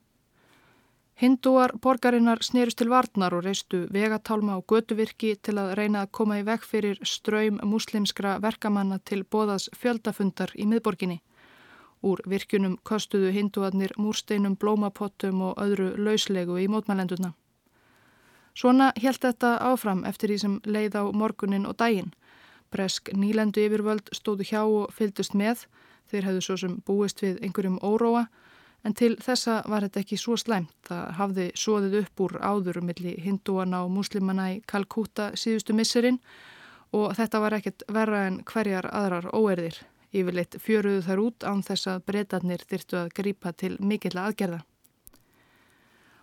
Hindúar 1.20 1.74
borgarinnar 1.84 2.40
snerust 2.48 2.78
til 2.80 2.88
varnar 2.88 3.34
og 3.36 3.42
reistu 3.44 3.82
vegatálma 3.92 4.54
og 4.56 4.72
götuvirki 4.72 5.34
til 5.44 5.58
að 5.60 5.74
reyna 5.76 6.06
að 6.06 6.14
koma 6.16 6.38
í 6.40 6.46
vekk 6.48 6.64
fyrir 6.64 7.02
ströym 7.04 7.58
muslimskra 7.68 8.38
verkamanna 8.40 9.02
til 9.04 9.26
bóðas 9.28 9.68
fjöldafundar 9.76 10.56
í 10.56 10.64
miðborginni. 10.72 11.20
Úr 12.08 12.24
virkunum 12.24 12.78
kostuðu 12.88 13.34
hindúarnir 13.36 13.92
múrsteinum, 14.00 14.56
blómapottum 14.56 15.44
og 15.50 15.60
öðru 15.60 15.92
lauslegu 16.00 16.56
í 16.56 16.72
mótmælenduna. 16.72 17.34
Svona 18.56 18.94
helt 18.96 19.20
þetta 19.20 19.58
áfram 19.60 20.06
eftir 20.08 20.32
því 20.32 20.38
sem 20.40 20.60
leið 20.64 20.96
á 20.96 21.04
morgunin 21.12 21.68
og 21.68 21.76
daginn. 21.84 22.14
Bresk 22.72 23.12
nýlendu 23.12 23.68
yfirvöld 23.68 24.08
stóðu 24.16 24.48
hjá 24.48 24.64
og 24.64 24.96
fyldust 24.96 25.36
með, 25.36 25.68
þeir 26.08 26.32
hefðu 26.32 26.46
svo 26.48 26.58
sem 26.64 26.80
búist 26.88 27.20
við 27.20 27.44
einhverjum 27.44 27.82
óróa 27.84 28.30
En 28.88 28.96
til 28.96 29.18
þessa 29.20 29.60
var 29.68 29.84
þetta 29.84 30.04
ekki 30.04 30.18
svo 30.20 30.38
slæmt. 30.40 30.72
Það 30.88 31.12
hafði 31.18 31.48
svoðið 31.60 31.98
upp 32.04 32.24
úr 32.26 32.38
áður 32.40 32.80
millir 32.86 33.20
hindúana 33.24 33.84
og 33.84 33.92
muslimana 33.92 34.54
í 34.54 34.62
Kalkúta 34.68 35.34
síðustu 35.36 35.76
misserinn 35.76 36.22
og 36.96 37.12
þetta 37.18 37.42
var 37.44 37.58
ekkert 37.60 37.84
verra 37.92 38.26
en 38.30 38.40
hverjar 38.48 38.88
aðrar 38.96 39.30
óerðir. 39.36 39.82
Yfirleitt 40.10 40.58
fjöruðu 40.64 41.04
þar 41.06 41.22
út 41.22 41.46
án 41.46 41.62
þess 41.66 41.92
að 41.92 42.06
breytarnir 42.08 42.64
þyrtu 42.66 42.98
að 43.04 43.12
grípa 43.20 43.54
til 43.54 43.76
mikill 43.84 44.18
aðgerða. 44.18 44.64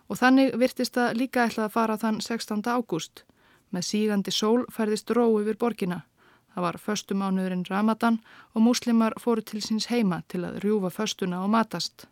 Og 0.07 0.19
þannig 0.19 0.57
virtist 0.59 0.97
það 0.97 1.15
líka 1.21 1.45
ætlað 1.47 1.69
að 1.69 1.75
fara 1.77 1.97
þann 2.01 2.19
16. 2.23 2.65
ágúst. 2.67 3.23
Með 3.71 3.87
sígandi 3.87 4.31
sól 4.31 4.65
færðist 4.71 5.11
ró 5.11 5.25
yfir 5.39 5.59
borgina. 5.59 6.01
Það 6.55 6.65
var 6.65 6.77
föstumánuðurinn 6.81 7.65
Ramadan 7.69 8.19
og 8.55 8.63
muslimar 8.65 9.13
fóru 9.21 9.43
til 9.45 9.61
síns 9.61 9.91
heima 9.91 10.23
til 10.27 10.41
að 10.47 10.61
rjúfa 10.63 10.89
föstuna 10.89 11.43
og 11.45 11.51
matast. 11.53 12.07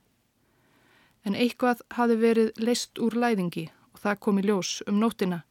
En 1.25 1.35
eitthvað 1.35 1.81
hafi 1.97 2.15
verið 2.21 2.51
leist 2.61 2.99
úr 3.01 3.17
læðingi 3.17 3.67
og 3.93 4.01
það 4.03 4.19
kom 4.19 4.39
í 4.39 4.45
ljós 4.45 4.81
um 4.88 4.99
nóttina. 5.01 5.43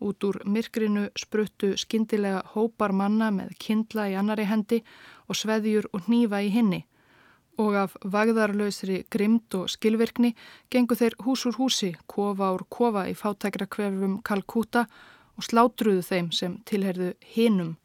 Út 0.00 0.24
úr 0.24 0.40
myrkrinu 0.48 1.10
spruttu 1.18 1.74
skindilega 1.76 2.40
hópar 2.54 2.92
manna 2.96 3.28
með 3.30 3.52
kindla 3.60 4.08
í 4.08 4.16
annari 4.16 4.46
hendi 4.48 4.80
og 5.28 5.36
sveðjur 5.36 5.90
og 5.92 6.08
nýfa 6.08 6.40
í 6.40 6.48
hinni 6.54 6.84
og 7.60 7.76
af 7.76 7.96
vagðarlausri 8.00 9.04
grimd 9.12 9.54
og 9.58 9.68
skilvirkni 9.72 10.32
gengu 10.72 10.96
þeir 10.96 11.16
hús 11.24 11.44
úr 11.48 11.58
húsi, 11.60 11.92
kofa 12.06 12.52
úr 12.54 12.64
kofa 12.68 13.06
í 13.10 13.14
fátækra 13.16 13.68
kvefum 13.68 14.20
Kalkúta 14.24 14.86
og 15.36 15.46
slátruðu 15.46 16.02
þeim 16.06 16.30
sem 16.32 16.58
tilherðu 16.68 17.12
hinum. 17.34 17.76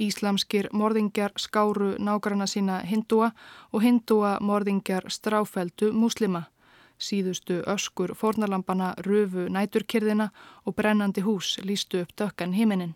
Íslamskir 0.00 0.68
morðingjar 0.74 1.36
skáru 1.38 1.94
nágrana 2.02 2.48
sína 2.50 2.80
hindúa 2.82 3.30
og 3.72 3.84
hindúa 3.84 4.38
morðingjar 4.42 5.06
stráfældu 5.08 5.92
muslima. 5.94 6.48
Síðustu 6.98 7.62
öskur 7.66 8.14
fornalampana 8.14 8.94
röfu 9.06 9.48
næturkyrðina 9.50 10.30
og 10.64 10.76
brennandi 10.76 11.24
hús 11.26 11.58
lístu 11.62 12.04
upp 12.04 12.14
dökkan 12.16 12.54
himinin. 12.54 12.94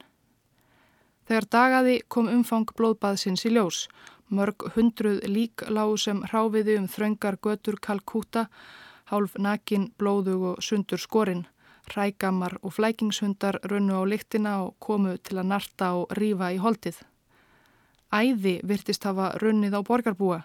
Þegar 1.29 1.49
dagaði 1.53 1.99
kom 2.09 2.29
umfang 2.33 2.71
blóðbaðsins 2.77 3.45
í 3.45 3.53
ljós 3.53 3.89
Mörg 4.29 4.67
hundruð 4.75 5.23
lík 5.25 5.63
lág 5.73 5.95
sem 6.03 6.19
hráfiði 6.29 6.75
um 6.77 6.89
þröngar 6.93 7.39
götur 7.41 7.79
Kalkúta, 7.81 8.49
hálf 9.09 9.39
nakin, 9.41 9.87
blóðug 9.97 10.43
og 10.51 10.59
sundur 10.65 11.01
skorinn. 11.01 11.47
Rægamar 11.95 12.59
og 12.61 12.75
flækingshundar 12.77 13.57
runnu 13.65 13.97
á 13.97 14.05
lyktina 14.05 14.53
og 14.67 14.75
komu 14.85 15.17
til 15.17 15.39
að 15.41 15.49
narta 15.49 15.95
og 15.97 16.13
rýfa 16.13 16.51
í 16.53 16.61
holdið. 16.61 17.01
Æði 18.13 18.55
virtist 18.69 19.09
hafa 19.09 19.33
runnið 19.41 19.79
á 19.79 19.81
borgarbúa. 19.81 20.43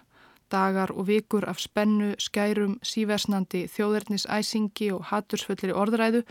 Dagar 0.52 0.92
og 0.92 1.06
vikur 1.08 1.48
af 1.48 1.60
spennu, 1.62 2.14
skærum, 2.18 2.78
síversnandi, 2.82 3.64
þjóðernisæsingi 3.72 4.90
og 4.94 5.06
hatursfullir 5.10 5.74
orðræðu 5.74 6.24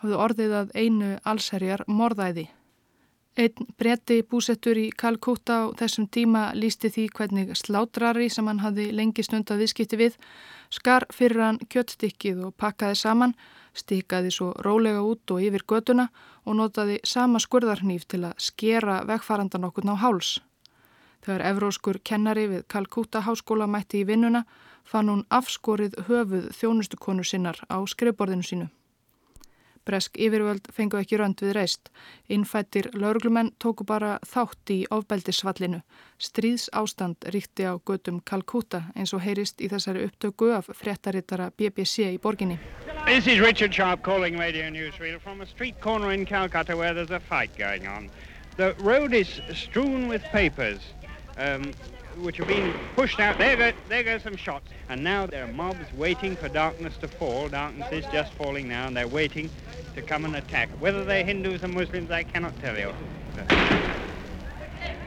hafðu 0.00 0.16
orðið 0.24 0.56
að 0.62 0.72
einu 0.74 1.12
allserjar 1.28 1.84
morðæði. 1.86 2.48
Einn 3.38 3.68
bretti 3.78 4.24
búsettur 4.26 4.76
í 4.76 4.88
Kalkúta 4.90 5.60
á 5.62 5.64
þessum 5.78 6.08
tíma 6.10 6.50
lísti 6.56 6.90
því 6.90 7.04
hvernig 7.14 7.52
slátrari 7.54 8.26
sem 8.28 8.48
hann 8.50 8.60
hafði 8.64 8.88
lengi 8.90 9.22
stund 9.22 9.52
að 9.54 9.62
viðskipti 9.62 10.00
við 10.00 10.18
skar 10.74 11.06
fyrir 11.14 11.44
hann 11.44 11.60
kjöttstykkið 11.70 12.42
og 12.48 12.56
pakkaði 12.58 12.98
saman, 12.98 13.36
stikaði 13.72 14.34
svo 14.34 14.50
rólega 14.66 15.04
út 15.06 15.30
og 15.30 15.46
yfir 15.46 15.62
göduna 15.62 16.08
og 16.44 16.58
notaði 16.58 16.98
sama 17.06 17.38
skurðarhnýf 17.38 18.08
til 18.10 18.24
að 18.26 18.38
skera 18.50 19.04
vegfarandan 19.06 19.68
okkur 19.70 19.86
ná 19.86 19.94
háls. 20.02 20.40
Þegar 21.24 21.46
evróskur 21.52 22.00
kennari 22.04 22.46
við 22.48 22.66
Kalkúta 22.72 23.20
háskóla 23.26 23.68
mætti 23.68 24.00
í 24.00 24.08
vinnuna 24.08 24.44
fann 24.88 25.12
hún 25.12 25.24
afskorið 25.28 25.98
höfuð 26.08 26.50
þjónustukonu 26.56 27.24
sinnar 27.24 27.60
á 27.68 27.76
skrifborðinu 27.84 28.46
sínu. 28.46 28.68
Bresk 29.88 30.18
yfirvöld 30.20 30.68
fengu 30.76 30.98
ekki 31.00 31.16
rönd 31.18 31.40
við 31.40 31.54
reist. 31.56 31.88
Innfættir 32.28 32.90
lauruglumenn 32.94 33.54
tóku 33.62 33.86
bara 33.88 34.18
þátt 34.28 34.72
í 34.74 34.78
ofbeldisvallinu. 34.92 35.80
Stríðs 36.20 36.68
ástand 36.76 37.24
ríkti 37.34 37.64
á 37.64 37.80
gödum 37.80 38.20
Kalkuta 38.20 38.82
eins 38.94 39.14
og 39.16 39.24
heyrist 39.24 39.60
í 39.64 39.70
þessari 39.72 40.04
upptöku 40.06 40.52
af 40.56 40.68
fréttarittara 40.76 41.50
BBC 41.56 42.10
í 42.12 42.20
borginni. 42.20 42.60
This 43.06 43.26
is 43.26 43.40
Richard 43.40 43.72
Sharp 43.74 44.04
calling 44.04 44.38
Radio 44.38 44.68
Newsreel 44.68 45.18
from 45.18 45.40
a 45.40 45.46
street 45.46 45.80
corner 45.80 46.12
in 46.12 46.26
Calcutta 46.26 46.76
where 46.76 46.94
there's 46.94 47.10
a 47.10 47.20
fight 47.20 47.56
going 47.58 47.88
on. 47.88 48.10
The 48.56 48.74
road 48.84 49.14
is 49.14 49.40
strewn 49.54 50.08
with 50.08 50.22
papers. 50.30 50.80
Um, 51.38 51.72
which 52.18 52.36
have 52.38 52.48
been 52.48 52.74
pushed 52.96 53.20
out. 53.20 53.38
There 53.38 53.56
go, 53.56 53.72
there 53.88 54.02
go 54.02 54.18
some 54.18 54.36
shots. 54.36 54.68
And 54.88 55.02
now 55.02 55.26
there 55.26 55.44
are 55.44 55.52
mobs 55.52 55.86
waiting 55.96 56.36
for 56.36 56.48
darkness 56.48 56.96
to 56.98 57.08
fall. 57.08 57.48
Darkness 57.48 57.92
is 57.92 58.04
just 58.12 58.32
falling 58.34 58.68
now, 58.68 58.86
and 58.86 58.96
they're 58.96 59.08
waiting 59.08 59.48
to 59.94 60.02
come 60.02 60.24
and 60.24 60.36
attack. 60.36 60.68
Whether 60.80 61.04
they're 61.04 61.24
Hindus 61.24 61.62
or 61.62 61.68
Muslims, 61.68 62.10
I 62.10 62.24
cannot 62.24 62.58
tell 62.60 62.76
you. 62.78 62.92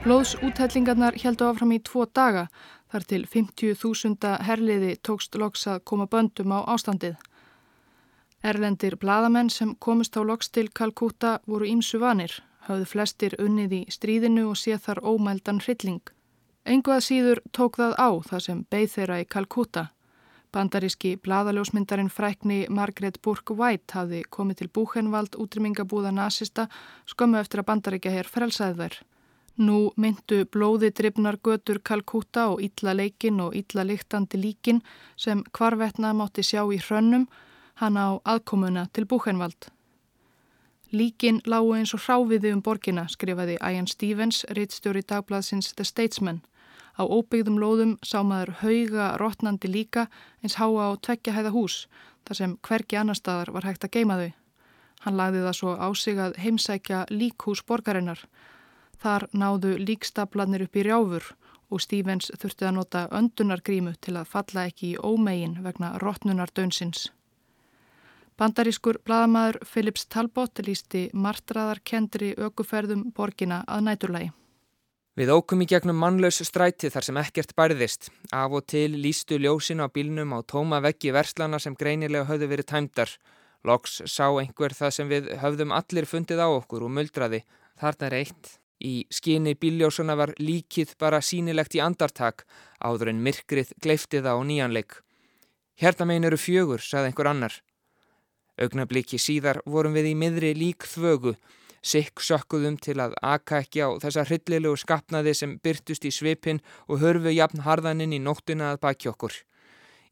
Blóðsúthellingarnar 0.04 1.16
heldu 1.22 1.46
áfram 1.48 1.72
í 1.76 1.80
tvo 1.80 2.08
daga. 2.12 2.48
Þar 2.92 3.06
til 3.10 3.24
50.000 3.26 4.34
herliði 4.48 4.98
tókst 5.02 5.38
loks 5.40 5.64
að 5.72 5.80
koma 5.88 6.06
böndum 6.12 6.52
á 6.54 6.60
ástandið. 6.76 7.16
Erlendir 8.44 8.98
bladamenn 9.00 9.50
sem 9.50 9.72
komist 9.80 10.18
á 10.20 10.22
loks 10.22 10.52
til 10.52 10.68
Kalkúta 10.76 11.38
voru 11.48 11.66
ímsu 11.66 12.02
vanir, 12.04 12.36
hafðu 12.67 12.89
flestir 12.89 13.36
unnið 13.39 13.73
í 13.80 13.82
stríðinu 13.91 14.49
og 14.52 14.60
sé 14.60 14.78
þar 14.78 15.04
ómældan 15.04 15.62
hrylling. 15.63 16.04
Engu 16.63 16.93
að 16.95 17.06
síður 17.08 17.41
tók 17.52 17.78
það 17.82 17.97
á 17.99 18.10
það 18.30 18.43
sem 18.45 18.63
beigð 18.71 18.93
þeirra 18.95 19.19
í 19.19 19.28
Kalkúta. 19.28 19.84
Bandaríski 20.54 21.15
bladaljósmyndarinn 21.26 22.12
frækni 22.13 22.60
Margaret 22.69 23.17
Burke 23.26 23.56
White 23.58 23.97
hafði 23.97 24.21
komið 24.30 24.62
til 24.62 24.69
búhenvald 24.78 25.36
útrymmingabúða 25.36 26.13
nazista 26.13 26.67
skömmu 27.10 27.41
eftir 27.41 27.63
að 27.63 27.69
bandaríkja 27.71 28.13
hér 28.13 28.30
frelsaði 28.30 28.78
þær. 28.80 28.99
Nú 29.65 29.80
myndu 29.97 30.43
blóði 30.49 30.93
drifnar 30.93 31.39
götur 31.41 31.82
Kalkúta 31.82 32.47
og 32.54 32.62
ítla 32.62 32.93
leikin 32.93 33.41
og 33.41 33.58
ítla 33.58 33.84
líktandi 33.86 34.38
líkin 34.38 34.82
sem 35.17 35.43
hvarvetna 35.58 36.13
mátti 36.13 36.45
sjá 36.45 36.62
í 36.69 36.80
hrönnum 36.82 37.28
hann 37.82 37.97
á 37.97 38.21
aðkomuna 38.21 38.88
til 38.93 39.10
búhenvald. 39.10 39.73
Líkin 40.94 41.42
lágu 41.50 41.72
eins 41.74 41.96
og 41.98 42.04
hráfiði 42.06 42.52
um 42.54 42.60
borgina, 42.62 43.08
skrifaði 43.10 43.56
Ian 43.58 43.88
Stevens, 43.90 44.44
reittstjóri 44.54 45.02
dagbladsins 45.02 45.72
The 45.74 45.88
Statesman. 45.90 46.44
Á 46.94 47.02
óbyggðum 47.02 47.58
lóðum 47.58 47.96
sá 48.06 48.20
maður 48.22 48.52
hauga 48.62 49.08
rótnandi 49.18 49.72
líka 49.74 50.04
eins 50.44 50.60
háa 50.62 50.94
á 50.94 50.94
tveggja 51.02 51.34
hæða 51.34 51.54
hús 51.56 51.88
þar 52.28 52.38
sem 52.38 52.54
hverki 52.62 53.00
annar 53.00 53.18
staðar 53.18 53.50
var 53.56 53.66
hægt 53.66 53.88
að 53.88 53.94
geima 53.98 54.20
þau. 54.22 54.30
Hann 55.04 55.18
lagði 55.18 55.42
það 55.48 55.58
svo 55.58 55.74
á 55.82 55.88
sig 55.98 56.22
að 56.22 56.38
heimsækja 56.44 57.00
líkhús 57.10 57.66
borgarinnar. 57.66 58.22
Þar 59.02 59.28
náðu 59.34 59.74
líkstaplanir 59.82 60.68
upp 60.68 60.78
í 60.78 60.86
rjáfur 60.86 61.34
og 61.74 61.82
Stevens 61.82 62.30
þurfti 62.38 62.70
að 62.70 62.78
nota 62.78 63.08
öndunargrímu 63.10 63.98
til 63.98 64.14
að 64.22 64.30
falla 64.30 64.70
ekki 64.70 64.94
í 64.94 65.02
ómegin 65.02 65.58
vegna 65.66 65.96
rótnunar 65.98 66.54
dönsins. 66.54 67.10
Bandarískur 68.39 68.98
bladamæður 69.06 69.60
Philips 69.67 70.08
Talbot 70.10 70.62
lísti 70.65 71.10
martraðarkendri 71.13 72.34
ökuferðum 72.41 73.12
borgina 73.13 73.62
að 73.69 73.86
næturlægi. 73.89 74.32
Við 75.13 75.30
ókum 75.30 75.62
í 75.62 75.67
gegnum 75.69 76.00
mannlaus 76.02 76.39
stræti 76.41 76.89
þar 76.89 77.06
sem 77.06 77.17
ekkert 77.22 77.54
bærðist. 77.54 78.08
Af 78.34 78.56
og 78.58 78.65
til 78.65 78.96
lístu 78.98 79.38
ljósin 79.38 79.84
á 79.86 79.88
bílnum 79.93 80.34
á 80.34 80.41
tóma 80.41 80.80
veggi 80.82 81.12
verslana 81.13 81.60
sem 81.62 81.76
greinilega 81.78 82.26
höfðu 82.32 82.50
verið 82.50 82.69
tæmdar. 82.72 83.12
Loks 83.63 84.02
sá 84.10 84.26
einhver 84.41 84.74
það 84.74 84.96
sem 84.98 85.12
við 85.12 85.30
höfðum 85.43 85.76
allir 85.78 86.10
fundið 86.10 86.41
á 86.41 86.50
okkur 86.50 86.88
og 86.88 86.93
muldraði. 86.98 87.43
Þarna 87.78 88.10
er 88.10 88.15
eitt. 88.24 88.56
Í 88.82 89.06
skini 89.13 89.54
bíljósuna 89.54 90.17
var 90.17 90.34
líkið 90.41 90.96
bara 91.00 91.22
sínilegt 91.22 91.78
í 91.78 91.84
andartak 91.86 92.48
áður 92.82 93.13
en 93.13 93.22
myrkrið 93.24 93.76
gleiftið 93.86 94.26
á 94.26 94.36
nýjanleik. 94.41 94.98
Hérna 95.78 96.10
megin 96.10 96.28
eru 96.28 96.41
fjögur, 96.41 96.82
sagði 96.82 97.13
einhver 97.13 97.30
annar. 97.30 97.62
Augnabliki 98.62 99.18
síðar 99.18 99.62
vorum 99.66 99.94
við 99.98 100.12
í 100.12 100.16
miðri 100.16 100.54
lík 100.58 100.86
þvögu 100.86 101.36
Sikk 101.84 102.22
sökkuðum 102.24 102.78
til 102.80 102.96
að 103.04 103.18
aka 103.20 103.60
ekki 103.60 103.82
á 103.84 103.92
þessa 104.00 104.24
hryllilegu 104.30 104.78
skapnaði 104.80 105.34
sem 105.36 105.58
byrtust 105.60 106.06
í 106.08 106.13
svipin 106.16 106.62
og 106.88 107.02
hörfu 107.02 107.34
jafn 107.36 107.66
harðaninn 107.66 108.16
í 108.16 108.22
nóttina 108.24 108.72
að 108.72 108.80
baki 108.86 109.12
okkur. 109.12 109.36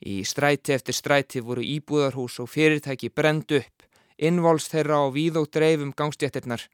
Í 0.04 0.19
stræti 0.27 0.75
eftir 0.75 0.97
stræti 0.97 1.39
voru 1.39 1.63
íbúðarhús 1.63 2.41
og 2.43 2.51
fyrirtæki 2.51 3.13
brend 3.15 3.56
upp, 3.56 3.88
innvols 4.19 4.67
þeirra 4.67 4.99
á 4.99 5.08
víð 5.15 5.39
og 5.39 5.47
dreifum 5.56 5.95
gangstjættirnar. 5.95 6.67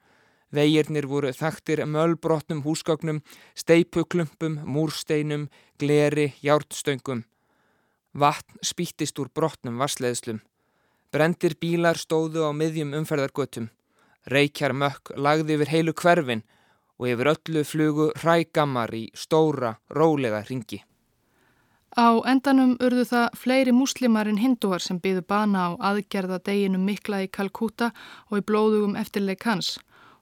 Vegirnir 0.49 1.05
voru 1.05 1.29
þaktir 1.35 1.83
mölbrotnum 1.85 2.63
húsgögnum, 2.65 3.21
steipuklumpum, 3.53 4.63
múrsteinum, 4.65 5.45
gleri, 5.77 6.31
hjártstöngum. 6.41 7.25
Vatn 8.17 8.65
spýttist 8.65 9.19
úr 9.21 9.29
brotnum 9.29 9.77
vassleðslum. 9.77 10.41
Brendir 11.11 11.55
bílar 11.61 11.95
stóðu 11.95 12.43
á 12.43 12.51
miðjum 12.51 12.91
umferðargötum. 12.97 13.69
Reykjar 14.27 14.73
mökk 14.75 15.13
lagði 15.15 15.55
yfir 15.55 15.71
heilu 15.71 15.93
hverfin 15.95 16.43
og 16.99 17.07
yfir 17.13 17.29
öllu 17.31 17.63
flugu 17.63 18.07
hrægammar 18.19 18.91
í 18.97 19.07
stóra, 19.15 19.77
rólega 19.89 20.43
ringi. 20.49 20.81
Á 21.97 22.19
endanum 22.29 22.75
urðu 22.83 23.05
það 23.09 23.37
fleiri 23.39 23.73
múslimar 23.73 24.27
en 24.27 24.41
hindúar 24.41 24.83
sem 24.83 24.99
byðu 24.99 25.23
bana 25.31 25.63
á 25.65 25.69
aðgerða 25.93 26.41
deginum 26.43 26.83
mikla 26.85 27.23
í 27.23 27.31
Kalkúta 27.31 27.93
og 28.29 28.41
í 28.41 28.45
blóðugum 28.49 28.99
eftirleik 28.99 29.47
hans. 29.47 29.77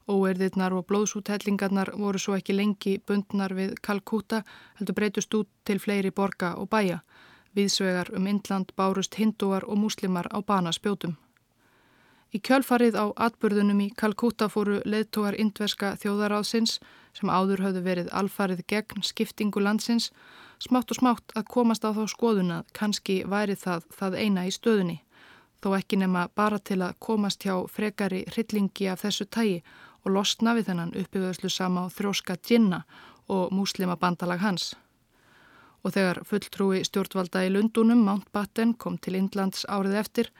Óerðirnar 0.05 0.75
og 0.77 0.85
blóðsúthellingarnar 0.85 1.95
voru 1.97 2.21
svo 2.21 2.37
ekki 2.37 2.53
lengi 2.53 2.99
bundnar 3.01 3.57
við 3.57 3.73
Kalkúta, 3.81 4.43
heldur 4.77 4.95
breytust 4.99 5.33
út 5.33 5.49
til 5.65 5.81
fleiri 5.81 6.13
borga 6.13 6.53
og 6.61 6.69
bæja. 6.69 7.01
Viðsvegar 7.55 8.11
um 8.17 8.27
Indland 8.27 8.73
bárust 8.75 9.15
hindúar 9.15 9.63
og 9.63 9.79
múslimar 9.79 10.27
á 10.27 10.43
banaspjótum. 10.43 11.15
Í 12.35 12.41
kjölfarið 12.43 12.97
á 12.99 13.05
atbyrðunum 13.27 13.79
í 13.85 13.91
Kalkúta 13.95 14.49
fóru 14.51 14.81
leðtógar 14.83 15.37
indverska 15.39 15.93
þjóðaráðsins 16.01 16.81
sem 17.15 17.31
áður 17.31 17.63
höfðu 17.63 17.83
verið 17.85 18.11
alfarið 18.11 18.65
gegn 18.67 19.05
skiptingu 19.07 19.63
landsins 19.63 20.09
smátt 20.59 20.91
og 20.91 20.99
smátt 20.99 21.31
að 21.35 21.47
komast 21.55 21.87
á 21.87 21.95
þá 21.95 22.03
skoðuna 22.11 22.59
kannski 22.75 23.21
væri 23.23 23.55
það 23.55 23.87
það 23.95 24.19
eina 24.19 24.45
í 24.49 24.51
stöðunni, 24.51 24.99
þó 25.63 25.69
ekki 25.79 25.99
nema 26.03 26.27
bara 26.35 26.59
til 26.59 26.81
að 26.81 26.97
komast 26.99 27.47
hjá 27.47 27.55
frekari 27.71 28.25
hryllingi 28.33 28.89
af 28.91 29.05
þessu 29.05 29.29
tægi 29.31 29.61
og 30.03 30.11
losna 30.17 30.55
við 30.57 30.71
þennan 30.71 30.95
uppbyggðslu 31.01 31.49
sama 31.49 31.87
á 31.87 31.93
þróska 31.93 32.35
djinna 32.35 32.83
og 33.31 33.53
múslima 33.55 33.95
bandalag 33.95 34.43
hans. 34.43 34.73
Og 35.85 35.93
þegar 35.93 36.23
fulltrúi 36.25 36.81
stjórnvalda 36.87 37.43
í 37.45 37.51
Lundunum, 37.53 38.01
Mountbatten, 38.07 38.73
kom 38.81 38.97
til 38.97 39.19
Indlands 39.19 39.67
árið 39.69 39.99
eftir, 39.99 40.31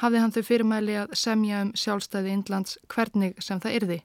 hafði 0.00 0.22
hann 0.22 0.32
þau 0.32 0.44
fyrirmæli 0.48 0.96
að 0.96 1.12
semja 1.20 1.60
um 1.66 1.74
sjálfstæði 1.76 2.32
Indlands 2.32 2.78
hvernig 2.88 3.36
sem 3.44 3.60
það 3.60 3.76
yrði, 3.80 3.98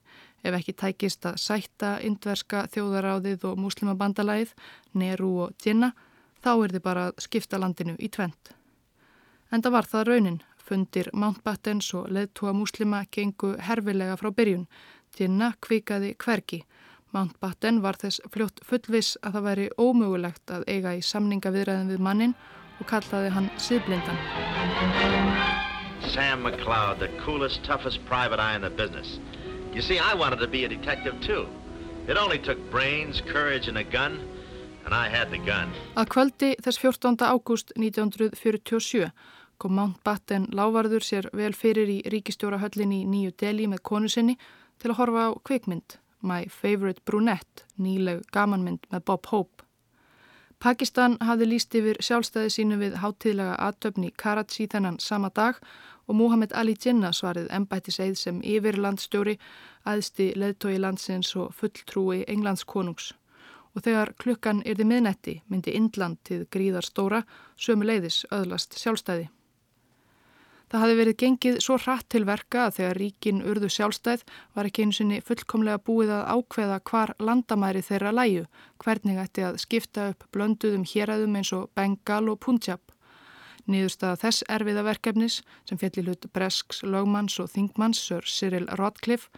ef 0.44 0.58
ekki 0.60 0.76
tækist 0.82 1.26
að 1.26 1.40
sætta 1.40 1.94
indverska 2.04 2.66
þjóðaráðið 2.74 3.48
og 3.48 3.58
muslimabandalagið, 3.64 4.54
Neru 5.00 5.32
og 5.46 5.56
Djinna, 5.64 5.94
þá 6.44 6.52
þið 6.68 6.82
bara 6.84 7.08
að 7.10 7.24
skipta 7.24 7.60
landinu 7.60 7.96
í 8.00 8.12
tvent. 8.12 8.52
Enda 9.56 9.72
var 9.72 9.88
það 9.88 10.08
raunin, 10.12 10.42
fundir 10.60 11.10
Mountbattens 11.16 11.94
og 11.98 12.12
leðtúa 12.14 12.52
muslima 12.54 13.06
gengu 13.12 13.56
herfilega 13.58 14.20
frá 14.20 14.30
byrjun, 14.36 14.68
Djinna 15.16 15.54
kvikaði 15.64 16.14
hverki, 16.20 16.66
Mountbatten 17.16 17.82
var 17.82 17.98
þess 17.98 18.22
fljótt 18.30 18.60
fullvis 18.66 19.16
að 19.26 19.36
það 19.36 19.46
væri 19.48 19.68
ómögulegt 19.82 20.52
að 20.54 20.66
eiga 20.70 20.94
í 20.94 21.02
samningaviðræðin 21.02 21.90
við 21.90 22.04
mannin 22.06 22.36
og 22.80 22.86
kallaði 22.92 23.32
hann 23.34 23.48
síðblindan. 23.58 24.20
Sam 26.14 26.44
McCloud, 26.44 27.00
the 27.00 27.10
coolest, 27.26 27.64
toughest 27.64 28.06
private 28.06 28.40
eye 28.40 28.56
in 28.56 28.62
the 28.62 28.70
business. 28.70 29.20
You 29.74 29.82
see, 29.82 29.98
I 30.00 30.14
wanted 30.14 30.40
to 30.40 30.48
be 30.48 30.66
a 30.66 30.70
detective 30.70 31.20
too. 31.22 31.48
It 32.08 32.18
only 32.18 32.40
took 32.40 32.58
brains, 32.72 33.22
courage 33.22 33.68
and 33.68 33.78
a 33.78 33.84
gun, 33.84 34.20
and 34.86 34.94
I 34.94 35.10
had 35.10 35.30
the 35.30 35.38
gun. 35.38 35.74
Að 35.98 36.10
kvöldi 36.14 36.52
þess 36.62 36.80
14. 36.82 37.18
ágúst 37.26 37.74
1947 37.78 39.10
kom 39.60 39.76
Mountbatten 39.76 40.48
lávarður 40.56 41.04
sér 41.04 41.30
vel 41.36 41.52
fyrir 41.54 41.90
í 41.90 41.98
ríkistjórahöllinni 42.10 43.02
í 43.04 43.10
Nýju 43.10 43.34
Delhi 43.42 43.68
með 43.68 43.84
konu 43.84 44.10
sinni 44.10 44.38
til 44.80 44.94
að 44.94 45.02
horfa 45.02 45.26
á 45.30 45.32
kvikmynd. 45.44 45.98
My 46.22 46.48
Favorite 46.50 47.02
Brunette, 47.06 47.66
nýleg 47.78 48.26
gamanmynd 48.34 48.88
með 48.92 49.06
Bob 49.06 49.30
Hope. 49.32 49.64
Pakistan 50.60 51.16
hafði 51.24 51.46
líst 51.54 51.76
yfir 51.80 52.02
sjálfstæði 52.04 52.50
sínu 52.52 52.80
við 52.82 52.98
háttíðlega 53.00 53.56
aðtöfni 53.64 54.10
Karachi 54.20 54.68
þennan 54.68 55.00
sama 55.00 55.30
dag 55.32 55.62
og 56.10 56.18
Muhammad 56.20 56.52
Ali 56.52 56.76
Jinnah 56.76 57.16
svarið 57.16 57.48
ennbættiseið 57.56 58.18
sem 58.20 58.42
yfirlandstjóri 58.44 59.38
aðsti 59.88 60.34
leðtói 60.36 60.76
landsins 60.84 61.32
og 61.40 61.54
fulltrúi 61.56 62.26
Englands 62.28 62.66
konungs. 62.68 63.14
Og 63.78 63.86
þegar 63.86 64.12
klukkan 64.20 64.64
yrði 64.68 64.88
miðnetti 64.92 65.40
myndi 65.48 65.78
Indland 65.78 66.20
til 66.28 66.44
gríðar 66.52 66.84
stóra 66.84 67.24
sömu 67.56 67.88
leiðis 67.88 68.26
öðlast 68.34 68.76
sjálfstæði. 68.82 69.30
Það 70.70 70.84
hafi 70.84 70.98
verið 71.00 71.16
gengið 71.18 71.56
svo 71.66 71.76
hratt 71.82 72.06
til 72.14 72.22
verka 72.30 72.68
að 72.68 72.76
þegar 72.76 73.00
ríkin 73.02 73.40
urðu 73.42 73.72
sjálfstæð 73.74 74.26
var 74.54 74.68
ekki 74.70 74.84
eins 74.86 75.00
og 75.02 75.16
fullkomlega 75.26 75.82
búið 75.82 76.12
að 76.14 76.28
ákveða 76.36 76.78
hvar 76.92 77.14
landamæri 77.18 77.82
þeirra 77.88 78.12
læju, 78.14 78.46
hvernig 78.78 79.18
ætti 79.18 79.48
að 79.48 79.58
skipta 79.64 80.12
upp 80.12 80.28
blönduðum 80.30 80.86
héræðum 80.86 81.40
eins 81.42 81.52
og 81.58 81.72
Bengal 81.74 82.30
og 82.30 82.38
Punjab. 82.46 82.84
Nýðurstaða 83.70 84.22
þess 84.22 84.46
erfiða 84.50 84.86
verkefnis 84.86 85.42
sem 85.66 85.82
fjalli 85.82 86.06
hlut 86.06 86.30
Bresks, 86.34 86.84
Lögmanns 86.86 87.40
og 87.42 87.50
Þingmanns, 87.50 88.06
Sir 88.06 88.26
Cyril 88.30 88.70
Rodcliffe, 88.78 89.34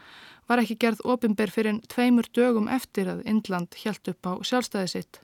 var 0.51 0.59
ekki 0.59 0.79
gerð 0.84 1.03
ofinber 1.07 1.51
fyrir 1.51 1.79
tveimur 1.88 2.27
dögum 2.36 2.67
eftir 2.67 3.07
að 3.07 3.23
Indland 3.27 3.79
hjælt 3.79 4.11
upp 4.11 4.27
á 4.27 4.34
sjálfstæði 4.43 4.95
sitt. 4.99 5.23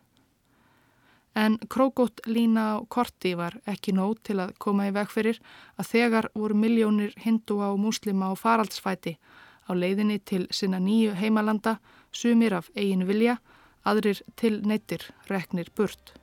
En 1.37 1.59
krókótt 1.69 2.21
lína 2.25 2.63
á 2.73 2.75
korti 2.89 3.35
var 3.37 3.59
ekki 3.69 3.93
nóg 3.93 4.17
til 4.25 4.39
að 4.41 4.55
koma 4.57 4.87
í 4.89 4.93
veg 4.95 5.11
fyrir 5.13 5.37
að 5.77 5.89
þegar 5.91 6.27
voru 6.33 6.55
miljónir 6.57 7.11
hindúa 7.21 7.67
og 7.73 7.81
múslima 7.83 8.31
á 8.31 8.33
faraldsfæti 8.33 9.13
á 9.69 9.71
leiðinni 9.77 10.17
til 10.25 10.47
sinna 10.49 10.79
nýju 10.81 11.13
heimalanda, 11.13 11.77
sumir 12.11 12.55
af 12.57 12.71
eigin 12.75 13.05
vilja, 13.05 13.37
aðrir 13.85 14.23
til 14.35 14.63
neittir, 14.65 15.03
reknir 15.29 15.69
burt. 15.75 16.15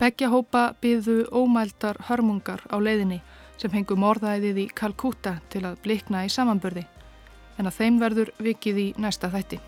Begja 0.00 0.30
hópa 0.32 0.70
byðu 0.80 1.26
ómældar 1.28 2.00
hörmungar 2.08 2.64
á 2.72 2.80
leiðinni 2.80 3.20
sem 3.60 3.74
hengu 3.76 3.98
morðæðið 4.00 4.62
í 4.62 4.66
Kalkúta 4.72 5.34
til 5.52 5.66
að 5.68 5.82
blikna 5.84 6.24
í 6.24 6.32
samanbörði, 6.32 6.86
en 7.58 7.68
að 7.68 7.76
þeim 7.82 8.00
verður 8.00 8.32
vikið 8.40 8.80
í 8.86 8.88
næsta 8.96 9.28
þætti. 9.28 9.60